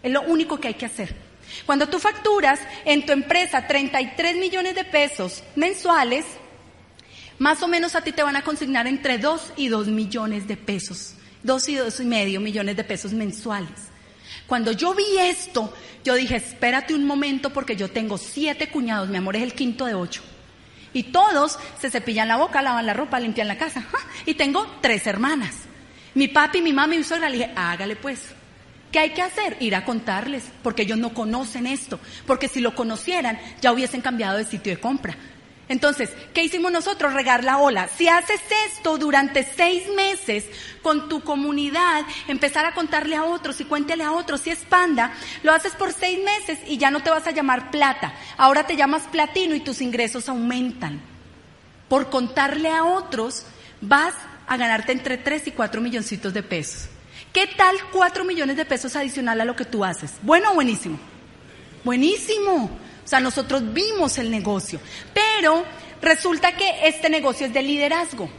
[0.04, 1.16] Es lo único que hay que hacer.
[1.66, 6.26] Cuando tú facturas en tu empresa 33 millones de pesos mensuales,
[7.40, 10.58] más o menos a ti te van a consignar entre 2 y 2 millones de
[10.58, 13.90] pesos, 2 y 2 y medio millones de pesos mensuales.
[14.46, 19.18] Cuando yo vi esto, yo dije, espérate un momento porque yo tengo siete cuñados, mi
[19.18, 20.22] amor es el quinto de ocho.
[20.94, 23.84] Y todos se cepillan la boca, lavan la ropa, limpian la casa.
[24.26, 25.56] Y tengo tres hermanas.
[26.16, 27.30] Mi papi, mi mamá y mi suegra.
[27.30, 28.22] Le dije, hágale pues.
[28.92, 29.56] ¿Qué hay que hacer?
[29.60, 32.00] Ir a contarles, porque ellos no conocen esto.
[32.26, 35.16] Porque si lo conocieran, ya hubiesen cambiado de sitio de compra.
[35.70, 37.14] Entonces, ¿qué hicimos nosotros?
[37.14, 37.88] Regar la ola.
[37.88, 40.46] Si haces esto durante seis meses
[40.82, 45.14] con tu comunidad, empezar a contarle a otros y cuéntale a otros y expanda,
[45.44, 48.16] lo haces por seis meses y ya no te vas a llamar plata.
[48.36, 51.00] Ahora te llamas platino y tus ingresos aumentan.
[51.88, 53.46] Por contarle a otros,
[53.80, 54.16] vas
[54.48, 56.90] a ganarte entre tres y cuatro milloncitos de pesos.
[57.32, 60.14] ¿Qué tal cuatro millones de pesos adicional a lo que tú haces?
[60.24, 60.98] ¿Bueno buenísimo?
[61.84, 62.72] Buenísimo.
[63.10, 64.80] O sea, nosotros vimos el negocio,
[65.16, 65.66] pero
[66.00, 68.30] resulta que este negocio es de liderazgo.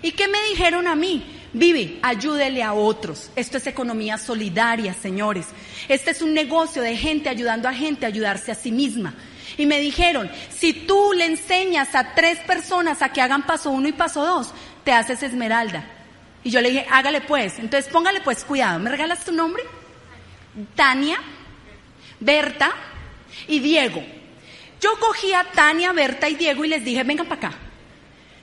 [0.00, 1.42] ¿Y qué me dijeron a mí?
[1.52, 3.28] Vivi, ayúdele a otros.
[3.36, 5.48] Esto es economía solidaria, señores.
[5.88, 9.12] Este es un negocio de gente ayudando a gente a ayudarse a sí misma.
[9.58, 13.88] Y me dijeron, si tú le enseñas a tres personas a que hagan paso uno
[13.88, 14.54] y paso dos,
[14.84, 15.84] te haces esmeralda.
[16.42, 17.58] Y yo le dije, hágale pues.
[17.58, 18.78] Entonces póngale pues cuidado.
[18.78, 19.62] ¿Me regalas tu nombre?
[20.74, 21.18] Tania,
[22.20, 22.72] Berta,
[23.48, 24.02] y Diego.
[24.80, 27.58] Yo cogí a Tania, Berta y Diego y les dije, vengan para acá.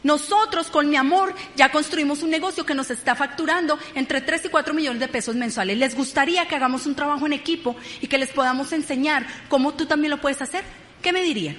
[0.03, 4.49] Nosotros con mi amor ya construimos un negocio que nos está facturando entre 3 y
[4.49, 5.77] 4 millones de pesos mensuales.
[5.77, 9.85] ¿Les gustaría que hagamos un trabajo en equipo y que les podamos enseñar cómo tú
[9.85, 10.63] también lo puedes hacer?
[11.03, 11.57] ¿Qué me dirían?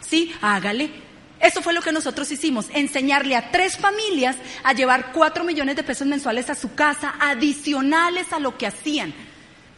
[0.00, 0.90] Sí, hágale.
[1.38, 5.82] Eso fue lo que nosotros hicimos, enseñarle a tres familias a llevar 4 millones de
[5.82, 9.12] pesos mensuales a su casa, adicionales a lo que hacían.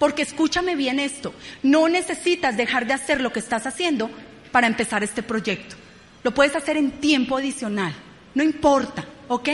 [0.04, 1.32] Porque escúchame bien esto,
[1.62, 4.10] no necesitas dejar de hacer lo que estás haciendo
[4.52, 5.76] para empezar este proyecto.
[6.22, 7.94] Lo puedes hacer en tiempo adicional,
[8.34, 9.06] no importa.
[9.28, 9.48] ¿ok?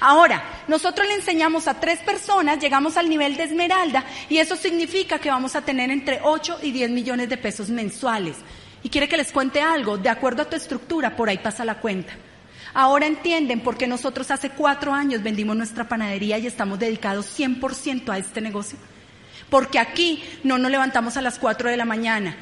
[0.00, 5.18] Ahora, nosotros le enseñamos a tres personas, llegamos al nivel de esmeralda y eso significa
[5.18, 8.36] que vamos a tener entre 8 y 10 millones de pesos mensuales.
[8.82, 11.80] Y quiere que les cuente algo, de acuerdo a tu estructura, por ahí pasa la
[11.80, 12.12] cuenta.
[12.74, 18.10] Ahora entienden por qué nosotros hace cuatro años vendimos nuestra panadería y estamos dedicados 100%
[18.10, 18.78] a este negocio.
[19.50, 22.36] Porque aquí no nos levantamos a las 4 de la mañana,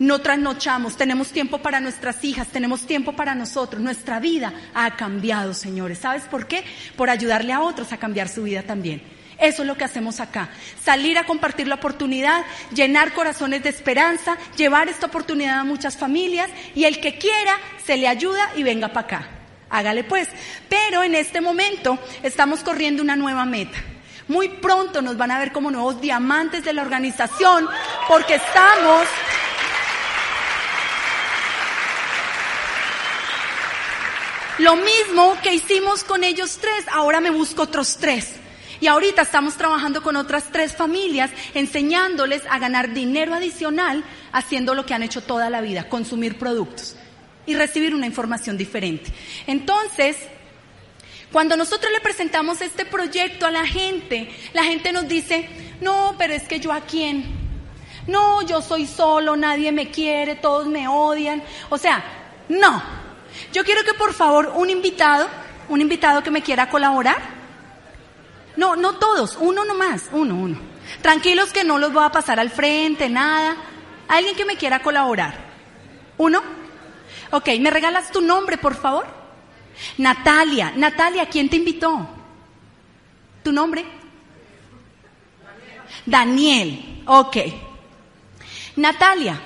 [0.00, 3.82] no trasnochamos, tenemos tiempo para nuestras hijas, tenemos tiempo para nosotros.
[3.82, 5.98] Nuestra vida ha cambiado, señores.
[5.98, 6.64] ¿Sabes por qué?
[6.96, 9.02] Por ayudarle a otros a cambiar su vida también.
[9.38, 10.48] Eso es lo que hacemos acá.
[10.82, 16.48] Salir a compartir la oportunidad, llenar corazones de esperanza, llevar esta oportunidad a muchas familias
[16.74, 17.52] y el que quiera
[17.84, 19.28] se le ayuda y venga para acá.
[19.68, 20.28] Hágale pues.
[20.70, 23.78] Pero en este momento estamos corriendo una nueva meta.
[24.30, 27.68] Muy pronto nos van a ver como nuevos diamantes de la organización
[28.06, 29.08] porque estamos
[34.58, 38.34] Lo mismo que hicimos con ellos tres, ahora me busco otros tres.
[38.78, 44.86] Y ahorita estamos trabajando con otras tres familias, enseñándoles a ganar dinero adicional haciendo lo
[44.86, 46.94] que han hecho toda la vida, consumir productos
[47.46, 49.10] y recibir una información diferente.
[49.48, 50.16] Entonces,
[51.32, 55.48] cuando nosotros le presentamos este proyecto a la gente, la gente nos dice,
[55.80, 57.24] no, pero es que yo a quién?
[58.06, 61.42] No, yo soy solo, nadie me quiere, todos me odian.
[61.68, 62.02] O sea,
[62.48, 62.82] no,
[63.52, 65.28] yo quiero que por favor un invitado,
[65.68, 67.18] un invitado que me quiera colaborar.
[68.56, 70.58] No, no todos, uno nomás, uno, uno.
[71.00, 73.56] Tranquilos que no los voy a pasar al frente, nada.
[74.08, 75.34] Alguien que me quiera colaborar.
[76.18, 76.42] ¿Uno?
[77.30, 79.19] Ok, ¿me regalas tu nombre, por favor?
[79.98, 80.72] Natalia.
[80.76, 82.08] Natalia, ¿quién te invitó?
[83.42, 83.84] ¿Tu nombre?
[86.06, 87.02] Daniel.
[87.06, 87.36] Ok.
[88.76, 89.40] Natalia,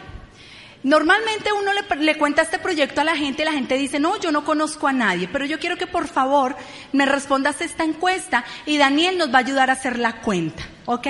[0.85, 4.31] Normalmente uno le, cuenta este proyecto a la gente y la gente dice, no, yo
[4.31, 6.55] no conozco a nadie, pero yo quiero que por favor
[6.93, 11.07] me respondas esta encuesta y Daniel nos va a ayudar a hacer la cuenta, ¿ok?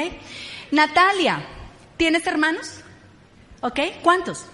[0.71, 1.45] Natalia,
[1.97, 2.83] ¿tienes hermanos?
[3.63, 3.81] ¿Ok?
[4.01, 4.47] ¿Cuántos?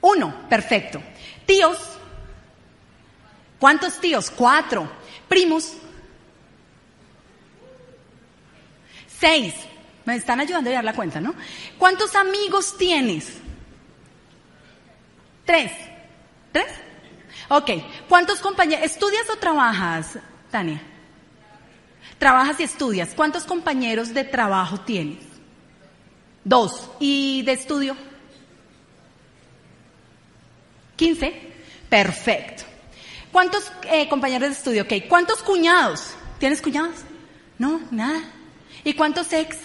[0.00, 1.02] Uno, perfecto.
[1.44, 1.91] Tíos,
[3.62, 4.28] ¿cuántos tíos?
[4.28, 4.90] Cuatro.
[5.28, 5.74] Primos,
[9.20, 9.54] seis.
[10.04, 11.32] Me están ayudando a dar la cuenta, ¿no?
[11.78, 13.34] ¿Cuántos amigos tienes?
[15.44, 15.70] Tres.
[16.50, 16.66] ¿Tres?
[17.50, 17.70] Ok.
[18.08, 18.84] ¿Cuántos compañeros?
[18.84, 20.18] ¿Estudias o trabajas,
[20.50, 20.82] Tania?
[22.18, 23.14] Trabajas y estudias.
[23.14, 25.22] ¿Cuántos compañeros de trabajo tienes?
[26.42, 26.90] Dos.
[26.98, 27.96] ¿Y de estudio?
[30.96, 31.54] ¿Quince?
[31.88, 32.71] Perfecto.
[33.32, 34.82] ¿Cuántos eh, compañeros de estudio?
[34.82, 35.08] Ok.
[35.08, 36.10] ¿Cuántos cuñados?
[36.38, 36.96] ¿Tienes cuñados?
[37.58, 38.20] No, nada.
[38.84, 39.58] ¿Y cuántos ex?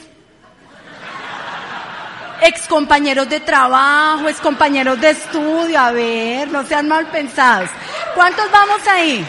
[2.41, 7.69] ex compañeros de trabajo, ex compañeros de estudio, a ver, no sean mal pensados.
[8.15, 9.25] ¿Cuántos vamos ahí?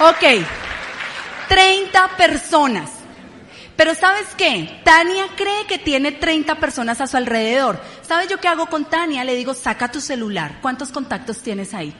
[0.00, 0.44] Ok,
[1.48, 2.90] 30 personas.
[3.76, 4.80] Pero ¿sabes qué?
[4.84, 7.80] Tania cree que tiene 30 personas a su alrededor.
[8.12, 9.24] ¿Sabes yo qué hago con Tania?
[9.24, 10.58] Le digo, saca tu celular.
[10.60, 11.94] ¿Cuántos contactos tienes ahí?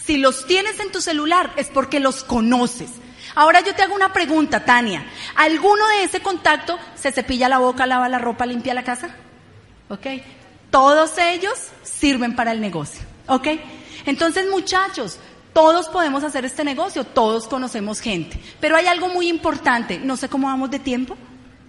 [0.00, 2.88] Si los tienes en tu celular es porque los conoces.
[3.34, 5.04] Ahora yo te hago una pregunta, Tania.
[5.34, 9.16] ¿Alguno de ese contacto se cepilla la boca, lava la ropa, limpia la casa?
[9.88, 10.06] ¿Ok?
[10.70, 13.02] Todos ellos sirven para el negocio.
[13.26, 13.48] ¿Ok?
[14.04, 15.18] Entonces, muchachos,
[15.52, 18.38] todos podemos hacer este negocio, todos conocemos gente.
[18.60, 19.98] Pero hay algo muy importante.
[19.98, 21.16] No sé cómo vamos de tiempo.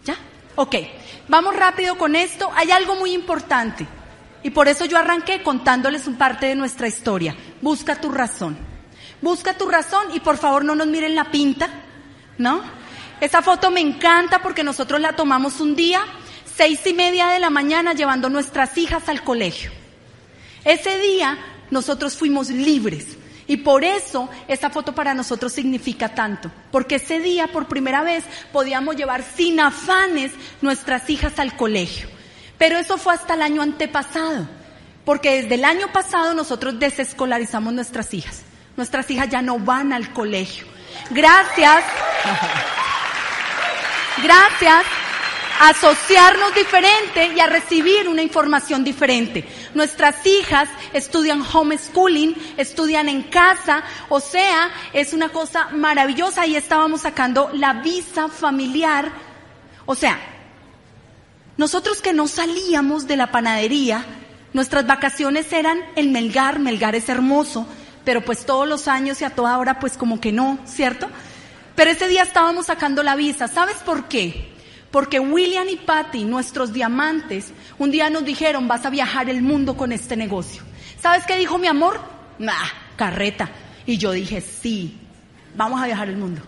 [0.05, 0.17] ¿Ya?
[0.57, 0.75] Ok.
[1.27, 2.49] Vamos rápido con esto.
[2.55, 3.87] Hay algo muy importante.
[4.41, 7.35] Y por eso yo arranqué contándoles un parte de nuestra historia.
[7.61, 8.57] Busca tu razón.
[9.21, 11.69] Busca tu razón y por favor no nos miren la pinta,
[12.39, 12.61] ¿no?
[13.21, 16.01] Esa foto me encanta porque nosotros la tomamos un día,
[16.45, 19.71] seis y media de la mañana, llevando nuestras hijas al colegio.
[20.63, 21.37] Ese día
[21.69, 23.17] nosotros fuimos libres.
[23.47, 28.25] Y por eso esa foto para nosotros significa tanto, porque ese día por primera vez
[28.51, 32.09] podíamos llevar sin afanes nuestras hijas al colegio.
[32.57, 34.49] Pero eso fue hasta el año antepasado,
[35.05, 38.41] porque desde el año pasado nosotros desescolarizamos nuestras hijas.
[38.75, 40.67] Nuestras hijas ya no van al colegio.
[41.09, 41.83] Gracias.
[44.21, 44.85] Gracias
[45.59, 49.45] a asociarnos diferente y a recibir una información diferente.
[49.77, 57.01] Nuestras hijas estudian homeschooling, estudian en casa, o sea, es una cosa maravillosa y estábamos
[57.01, 59.11] sacando la visa familiar.
[59.85, 60.17] O sea,
[61.57, 64.03] nosotros que no salíamos de la panadería,
[64.51, 67.67] nuestras vacaciones eran el Melgar, Melgar es hermoso,
[68.03, 71.07] pero pues todos los años y a toda hora pues como que no, ¿cierto?
[71.75, 73.47] Pero ese día estábamos sacando la visa.
[73.47, 74.57] ¿Sabes por qué?
[74.89, 79.77] Porque William y Patty, nuestros diamantes, un día nos dijeron, vas a viajar el mundo
[79.77, 80.63] con este negocio.
[81.01, 81.99] ¿Sabes qué dijo mi amor?
[82.39, 82.53] Nah,
[82.95, 83.49] carreta.
[83.85, 84.97] Y yo dije, sí,
[85.55, 86.41] vamos a viajar el mundo.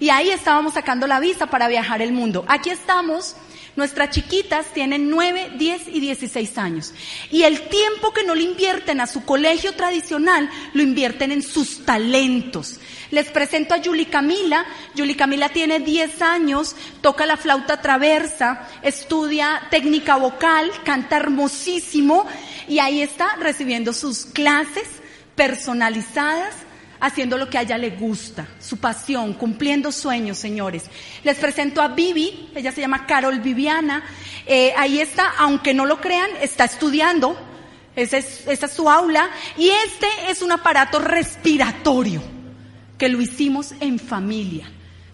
[0.00, 2.44] Y ahí estábamos sacando la visa para viajar el mundo.
[2.48, 3.36] Aquí estamos
[3.78, 6.92] Nuestras chiquitas tienen 9, 10 y 16 años.
[7.30, 11.84] Y el tiempo que no le invierten a su colegio tradicional, lo invierten en sus
[11.84, 12.80] talentos.
[13.12, 14.66] Les presento a Yuli Camila.
[14.96, 22.26] Yuli Camila tiene 10 años, toca la flauta traversa, estudia técnica vocal, canta hermosísimo
[22.66, 24.88] y ahí está recibiendo sus clases
[25.36, 26.52] personalizadas
[27.00, 30.84] haciendo lo que a ella le gusta, su pasión, cumpliendo sueños, señores.
[31.24, 34.04] Les presento a Vivi, ella se llama Carol Viviana,
[34.46, 37.38] eh, ahí está, aunque no lo crean, está estudiando,
[37.94, 42.22] esa es, esa es su aula, y este es un aparato respiratorio
[42.96, 44.70] que lo hicimos en familia,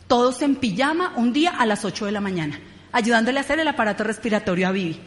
[0.07, 2.59] todos en pijama, un día a las 8 de la mañana,
[2.93, 5.01] ayudándole a hacer el aparato respiratorio a Vivi.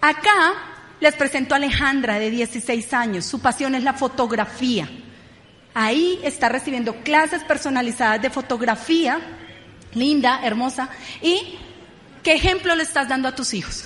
[0.00, 0.54] Acá
[1.00, 4.88] les presento a Alejandra, de 16 años, su pasión es la fotografía.
[5.78, 9.20] Ahí está recibiendo clases personalizadas de fotografía,
[9.92, 10.88] linda, hermosa.
[11.20, 11.58] ¿Y
[12.22, 13.84] qué ejemplo le estás dando a tus hijos?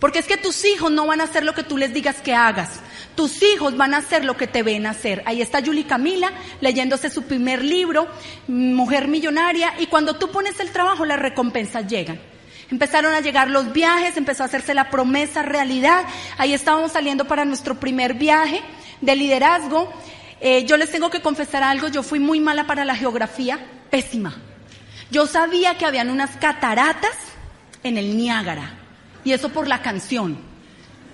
[0.00, 2.34] Porque es que tus hijos no van a hacer lo que tú les digas que
[2.34, 2.80] hagas.
[3.14, 5.22] Tus hijos van a hacer lo que te ven hacer.
[5.26, 8.08] Ahí está Yuli Camila leyéndose su primer libro,
[8.48, 12.20] Mujer Millonaria, y cuando tú pones el trabajo, las recompensas llegan.
[12.68, 16.04] Empezaron a llegar los viajes, empezó a hacerse la promesa realidad.
[16.36, 18.60] Ahí estábamos saliendo para nuestro primer viaje
[19.00, 19.88] de liderazgo
[20.40, 23.58] eh, yo les tengo que confesar algo, yo fui muy mala para la geografía,
[23.90, 24.36] pésima.
[25.10, 27.16] Yo sabía que habían unas cataratas
[27.82, 28.78] en el Niágara,
[29.24, 30.38] y eso por la canción.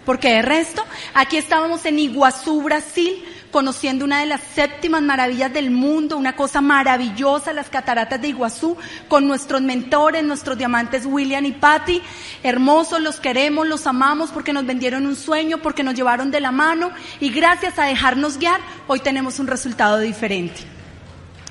[0.04, 3.24] Porque de resto, aquí estábamos en Iguazú, Brasil,
[3.56, 8.76] conociendo una de las séptimas maravillas del mundo, una cosa maravillosa, las cataratas de Iguazú,
[9.08, 12.02] con nuestros mentores, nuestros diamantes William y Patty,
[12.42, 16.52] hermosos, los queremos, los amamos porque nos vendieron un sueño, porque nos llevaron de la
[16.52, 20.60] mano y gracias a dejarnos guiar, hoy tenemos un resultado diferente.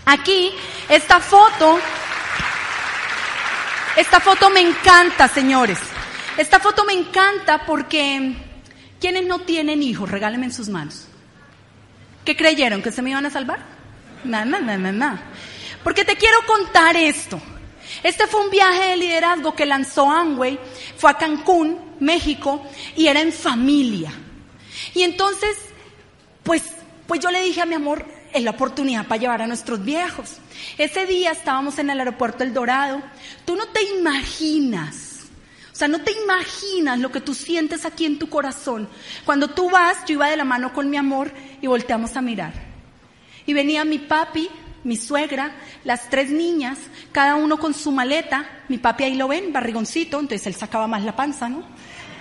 [0.06, 0.52] Aquí,
[0.88, 1.80] esta foto,
[3.98, 5.80] esta foto me encanta, señores.
[6.38, 8.36] Esta foto me encanta porque
[9.02, 11.05] quienes no tienen hijos, regálenme en sus manos.
[12.26, 12.82] ¿Qué creyeron?
[12.82, 13.60] ¿Que se me iban a salvar?
[14.24, 15.22] Mamá, mamá, mamá.
[15.84, 17.40] Porque te quiero contar esto.
[18.02, 20.60] Este fue un viaje de liderazgo que lanzó Amway,
[20.98, 22.66] fue a Cancún, México,
[22.96, 24.12] y era en familia.
[24.96, 25.56] Y entonces,
[26.42, 26.64] pues,
[27.08, 28.04] pues yo le dije a mi amor,
[28.34, 30.38] es la oportunidad para llevar a nuestros viejos.
[30.80, 33.02] Ese día estábamos en el aeropuerto El Dorado.
[33.46, 35.05] Tú no te imaginas
[35.76, 38.88] o sea, no te imaginas lo que tú sientes aquí en tu corazón.
[39.26, 42.54] Cuando tú vas, yo iba de la mano con mi amor y volteamos a mirar.
[43.46, 44.48] Y venía mi papi,
[44.86, 45.54] mi suegra,
[45.84, 46.80] las tres niñas,
[47.12, 48.50] cada uno con su maleta.
[48.70, 51.66] Mi papi ahí lo ven, barrigoncito, entonces él sacaba más la panza, ¿no?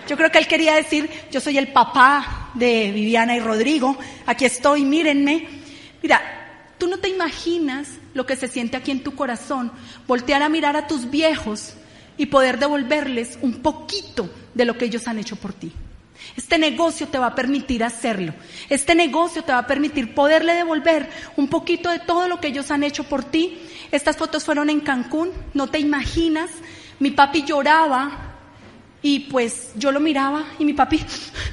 [0.08, 3.96] Yo creo que él quería decir, yo soy el papá de Viviana y Rodrigo,
[4.26, 5.46] aquí estoy, mírenme.
[6.02, 6.20] Mira,
[6.76, 9.70] tú no te imaginas lo que se siente aquí en tu corazón,
[10.08, 11.76] voltear a mirar a tus viejos
[12.16, 15.72] y poder devolverles un poquito de lo que ellos han hecho por ti.
[16.36, 18.34] Este negocio te va a permitir hacerlo.
[18.68, 22.70] Este negocio te va a permitir poderle devolver un poquito de todo lo que ellos
[22.70, 23.58] han hecho por ti.
[23.90, 26.50] Estas fotos fueron en Cancún, no te imaginas.
[26.98, 28.36] Mi papi lloraba
[29.02, 31.00] y pues yo lo miraba y mi papi,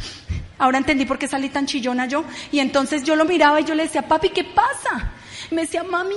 [0.58, 2.24] ahora entendí por qué salí tan chillona yo.
[2.52, 5.12] Y entonces yo lo miraba y yo le decía, papi, ¿qué pasa?
[5.52, 6.16] me decía, mami,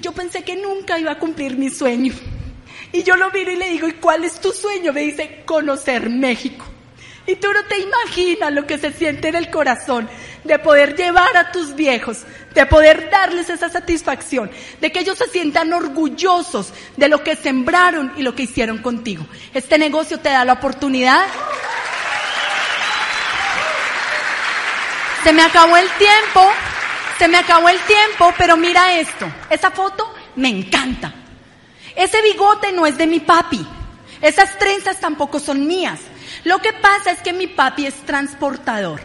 [0.00, 2.14] yo pensé que nunca iba a cumplir mi sueño.
[2.92, 4.92] Y yo lo miro y le digo, ¿y cuál es tu sueño?
[4.92, 6.64] Me dice, conocer México.
[7.26, 10.08] Y tú no te imaginas lo que se siente en el corazón
[10.44, 12.18] de poder llevar a tus viejos,
[12.54, 14.48] de poder darles esa satisfacción,
[14.80, 19.26] de que ellos se sientan orgullosos de lo que sembraron y lo que hicieron contigo.
[19.52, 21.26] Este negocio te da la oportunidad.
[25.24, 26.48] Se me acabó el tiempo,
[27.18, 31.25] se me acabó el tiempo, pero mira esto, esa foto me encanta.
[31.96, 33.66] Ese bigote no es de mi papi.
[34.20, 36.00] Esas trenzas tampoco son mías.
[36.44, 39.00] Lo que pasa es que mi papi es transportador.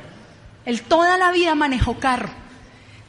[0.65, 2.29] Él toda la vida manejó carro.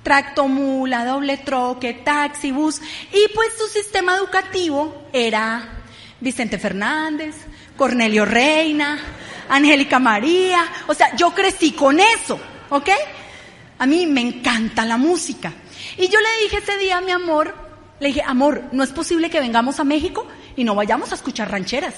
[0.03, 2.81] Tractomula, doble troque, taxi, bus.
[3.13, 5.83] Y pues su sistema educativo era
[6.21, 7.37] Vicente Fernández,
[7.77, 8.99] Cornelio Reina,
[9.49, 10.65] Angélica María.
[10.87, 12.89] O sea, yo crecí con eso, ¿ok?
[13.79, 15.53] A mí me encanta la música.
[15.97, 17.55] Y yo le dije ese día, mi amor,
[18.03, 20.27] le dije, amor, no es posible que vengamos a México
[20.57, 21.95] y no vayamos a escuchar rancheras.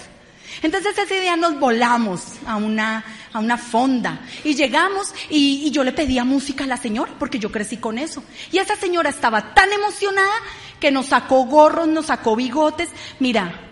[0.63, 3.03] Entonces ese día nos volamos a una,
[3.33, 7.39] a una fonda y llegamos y, y, yo le pedía música a la señora porque
[7.39, 8.23] yo crecí con eso.
[8.53, 10.35] Y esa señora estaba tan emocionada
[10.79, 12.91] que nos sacó gorros, nos sacó bigotes.
[13.19, 13.63] Mira,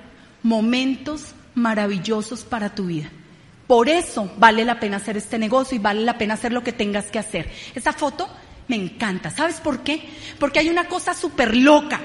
[0.42, 3.10] momentos maravillosos para tu vida.
[3.66, 6.72] Por eso vale la pena hacer este negocio y vale la pena hacer lo que
[6.72, 7.52] tengas que hacer.
[7.74, 8.26] Esa foto
[8.68, 9.30] me encanta.
[9.30, 10.08] ¿Sabes por qué?
[10.38, 12.00] Porque hay una cosa súper loca.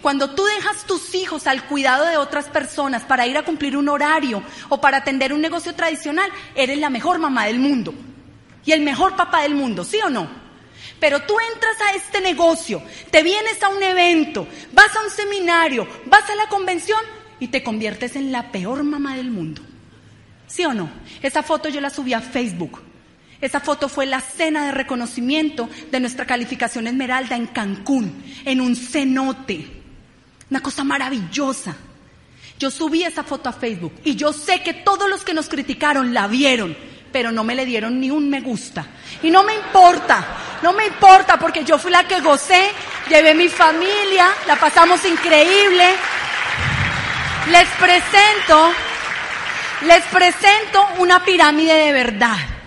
[0.00, 3.88] Cuando tú dejas tus hijos al cuidado de otras personas para ir a cumplir un
[3.88, 7.94] horario o para atender un negocio tradicional, eres la mejor mamá del mundo
[8.64, 10.28] y el mejor papá del mundo, ¿sí o no?
[10.98, 15.88] Pero tú entras a este negocio, te vienes a un evento, vas a un seminario,
[16.06, 17.00] vas a la convención
[17.38, 19.62] y te conviertes en la peor mamá del mundo.
[20.46, 20.90] ¿Sí o no?
[21.22, 22.89] Esa foto yo la subí a Facebook.
[23.40, 28.76] Esa foto fue la cena de reconocimiento de nuestra calificación Esmeralda en Cancún, en un
[28.76, 29.66] cenote.
[30.50, 31.74] Una cosa maravillosa.
[32.58, 36.12] Yo subí esa foto a Facebook y yo sé que todos los que nos criticaron
[36.12, 36.76] la vieron,
[37.10, 38.86] pero no me le dieron ni un me gusta.
[39.22, 42.70] Y no me importa, no me importa porque yo fui la que gocé,
[43.08, 45.94] llevé mi familia, la pasamos increíble.
[47.50, 48.72] Les presento,
[49.86, 52.59] les presento una pirámide de verdad.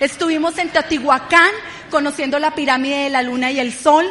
[0.00, 1.50] Estuvimos en Teotihuacán
[1.90, 4.06] conociendo la pirámide de la luna y el sol,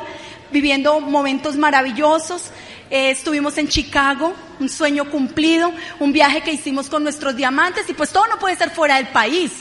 [0.52, 2.52] viviendo momentos maravillosos.
[2.92, 7.94] Eh, estuvimos en Chicago, un sueño cumplido, un viaje que hicimos con nuestros diamantes y
[7.94, 9.52] pues todo no puede ser fuera del país.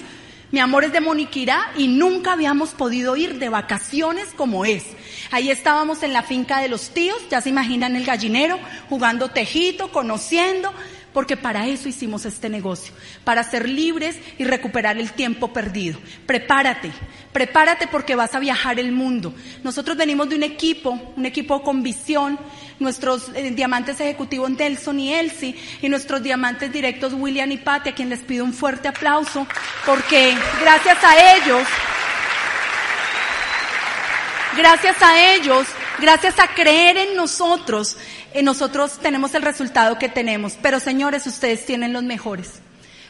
[0.51, 4.85] Mi amor es de Moniquirá y nunca habíamos podido ir de vacaciones como es.
[5.31, 8.59] Ahí estábamos en la finca de los tíos, ya se imaginan el gallinero,
[8.91, 10.73] jugando tejito, conociendo,
[11.13, 12.93] porque para eso hicimos este negocio,
[13.25, 15.99] para ser libres y recuperar el tiempo perdido.
[16.27, 16.93] Prepárate,
[17.33, 19.35] prepárate porque vas a viajar el mundo.
[19.65, 22.39] Nosotros venimos de un equipo, un equipo con visión,
[22.79, 27.95] nuestros eh, diamantes ejecutivos Nelson y Elsie y nuestros diamantes directos William y Patty, a
[27.95, 29.47] quien les pido un fuerte aplauso,
[29.85, 31.67] porque gracias a ellos,
[34.57, 35.67] gracias a ellos,
[36.01, 37.97] gracias a creer en nosotros,
[38.43, 40.55] nosotros tenemos el resultado que tenemos.
[40.61, 42.61] Pero señores, ustedes tienen los mejores.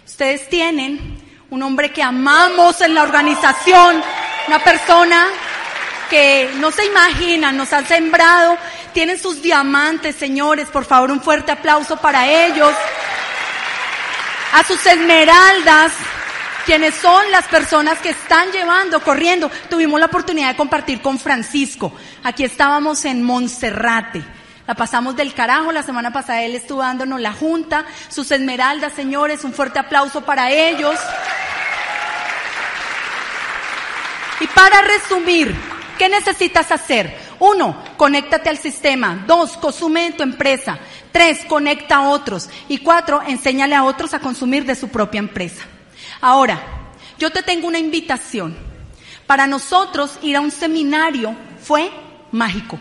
[0.07, 1.19] Ustedes tienen
[1.51, 4.03] un hombre que amamos en la organización,
[4.47, 5.27] una persona
[6.09, 8.57] que no se imaginan, nos han sembrado,
[8.93, 12.75] tienen sus diamantes, señores, por favor un fuerte aplauso para ellos.
[14.55, 15.93] A sus esmeraldas,
[16.65, 19.51] quienes son las personas que están llevando, corriendo.
[19.69, 21.93] Tuvimos la oportunidad de compartir con Francisco.
[22.25, 24.23] Aquí estábamos en Monserrate.
[24.69, 25.73] La pasamos del carajo.
[25.73, 27.87] La semana pasada él estuvo dándonos la junta.
[28.11, 30.95] Sus esmeraldas, señores, un fuerte aplauso para ellos.
[34.41, 35.57] Y para resumir,
[35.97, 37.17] ¿qué necesitas hacer?
[37.39, 39.25] Uno, conéctate al sistema.
[39.27, 40.79] Dos, consume en tu empresa.
[41.13, 42.51] Tres, conecta a otros.
[42.69, 45.63] Y cuatro, enséñale a otros a consumir de su propia empresa.
[46.21, 46.61] Ahora,
[47.19, 48.55] yo te tengo una invitación.
[49.27, 51.91] Para nosotros ir a un seminario fue
[52.33, 52.79] mágico.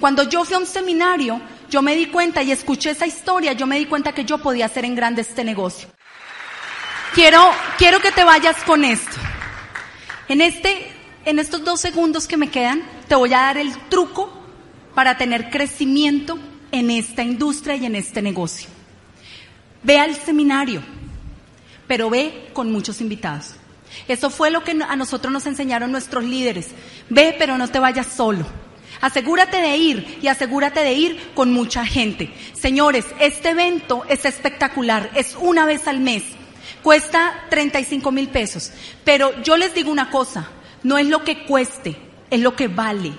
[0.00, 1.40] Cuando yo fui a un seminario,
[1.70, 4.66] yo me di cuenta y escuché esa historia, yo me di cuenta que yo podía
[4.66, 5.88] hacer en grande este negocio.
[7.14, 9.16] Quiero, quiero que te vayas con esto.
[10.28, 10.86] En este,
[11.24, 14.32] en estos dos segundos que me quedan, te voy a dar el truco
[14.94, 16.38] para tener crecimiento
[16.70, 18.68] en esta industria y en este negocio.
[19.82, 20.82] Ve al seminario,
[21.86, 23.54] pero ve con muchos invitados.
[24.06, 26.68] Eso fue lo que a nosotros nos enseñaron nuestros líderes.
[27.08, 28.46] Ve, pero no te vayas solo.
[29.00, 32.32] Asegúrate de ir y asegúrate de ir con mucha gente.
[32.52, 36.24] Señores, este evento es espectacular, es una vez al mes,
[36.82, 38.72] cuesta 35 mil pesos,
[39.04, 40.48] pero yo les digo una cosa,
[40.82, 41.96] no es lo que cueste,
[42.30, 43.12] es lo que vale,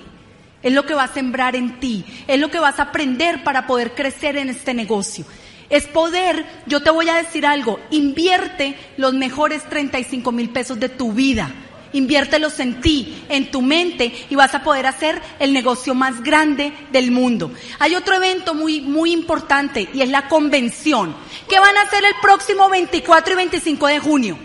[0.62, 3.66] es lo que va a sembrar en ti, es lo que vas a aprender para
[3.66, 5.24] poder crecer en este negocio.
[5.70, 10.88] Es poder, yo te voy a decir algo, invierte los mejores 35 mil pesos de
[10.88, 11.50] tu vida
[11.92, 16.72] Inviértelos en ti, en tu mente y vas a poder hacer el negocio más grande
[16.92, 17.50] del mundo.
[17.78, 21.14] Hay otro evento muy, muy importante y es la convención.
[21.48, 24.38] ¿Qué van a hacer el próximo 24 y 25 de junio?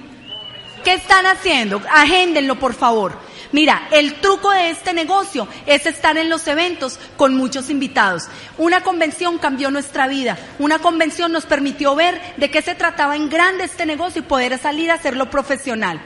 [0.83, 1.81] ¿Qué están haciendo?
[1.91, 3.17] Agéndenlo, por favor.
[3.51, 8.23] Mira, el truco de este negocio es estar en los eventos con muchos invitados.
[8.57, 10.37] Una convención cambió nuestra vida.
[10.59, 14.57] Una convención nos permitió ver de qué se trataba en grande este negocio y poder
[14.59, 16.01] salir a hacerlo profesional.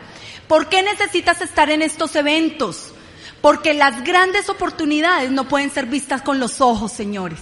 [0.50, 2.92] ¿Por qué necesitas estar en estos eventos?
[3.40, 7.38] Porque las grandes oportunidades no pueden ser vistas con los ojos, señores.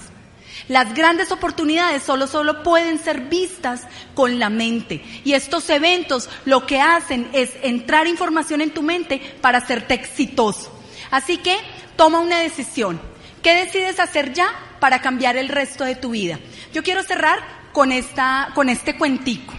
[0.67, 5.05] Las grandes oportunidades solo, solo pueden ser vistas con la mente.
[5.23, 10.77] Y estos eventos lo que hacen es entrar información en tu mente para hacerte exitoso.
[11.09, 11.55] Así que
[11.95, 12.99] toma una decisión.
[13.41, 16.39] ¿Qué decides hacer ya para cambiar el resto de tu vida?
[16.73, 17.39] Yo quiero cerrar
[17.71, 19.53] con esta, con este cuentico.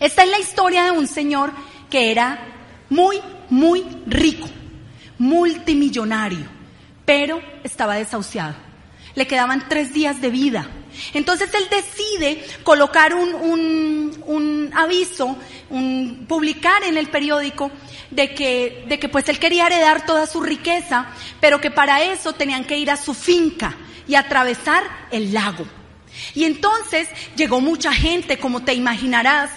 [0.00, 1.52] Esta es la historia de un señor
[1.90, 2.38] que era
[2.88, 4.48] muy, muy rico,
[5.18, 6.46] multimillonario,
[7.04, 8.54] pero estaba desahuciado.
[9.14, 10.70] Le quedaban tres días de vida.
[11.14, 15.36] Entonces él decide colocar un, un, un aviso,
[15.70, 17.70] un, publicar en el periódico
[18.10, 21.06] de que, de que pues él quería heredar toda su riqueza,
[21.40, 23.76] pero que para eso tenían que ir a su finca
[24.06, 25.66] y atravesar el lago.
[26.34, 29.50] Y entonces llegó mucha gente, como te imaginarás,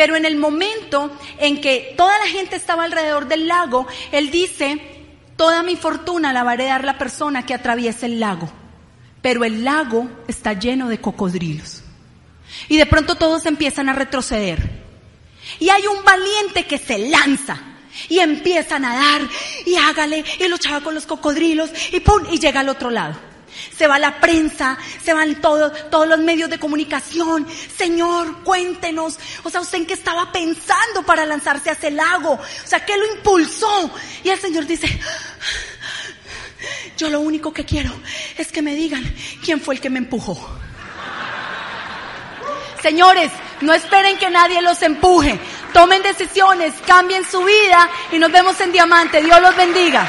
[0.00, 4.80] pero en el momento en que toda la gente estaba alrededor del lago, él dice,
[5.36, 8.50] toda mi fortuna la va a heredar la persona que atraviese el lago,
[9.20, 11.82] pero el lago está lleno de cocodrilos.
[12.70, 14.70] Y de pronto todos empiezan a retroceder.
[15.58, 17.60] Y hay un valiente que se lanza
[18.08, 19.20] y empieza a nadar
[19.66, 23.29] y hágale y luchaba con los cocodrilos y pum, y llega al otro lado.
[23.76, 25.72] Se va la prensa, se van todos,
[26.08, 27.46] los medios de comunicación.
[27.76, 29.18] Señor, cuéntenos.
[29.42, 32.32] O sea, ¿usted en qué estaba pensando para lanzarse a ese lago?
[32.32, 33.90] O sea, ¿qué lo impulsó?
[34.24, 34.86] Y el Señor dice,
[36.96, 37.92] yo lo único que quiero
[38.36, 39.02] es que me digan
[39.44, 40.38] quién fue el que me empujó.
[42.82, 45.38] Señores, no esperen que nadie los empuje.
[45.72, 49.22] Tomen decisiones, cambien su vida y nos vemos en Diamante.
[49.22, 50.08] Dios los bendiga.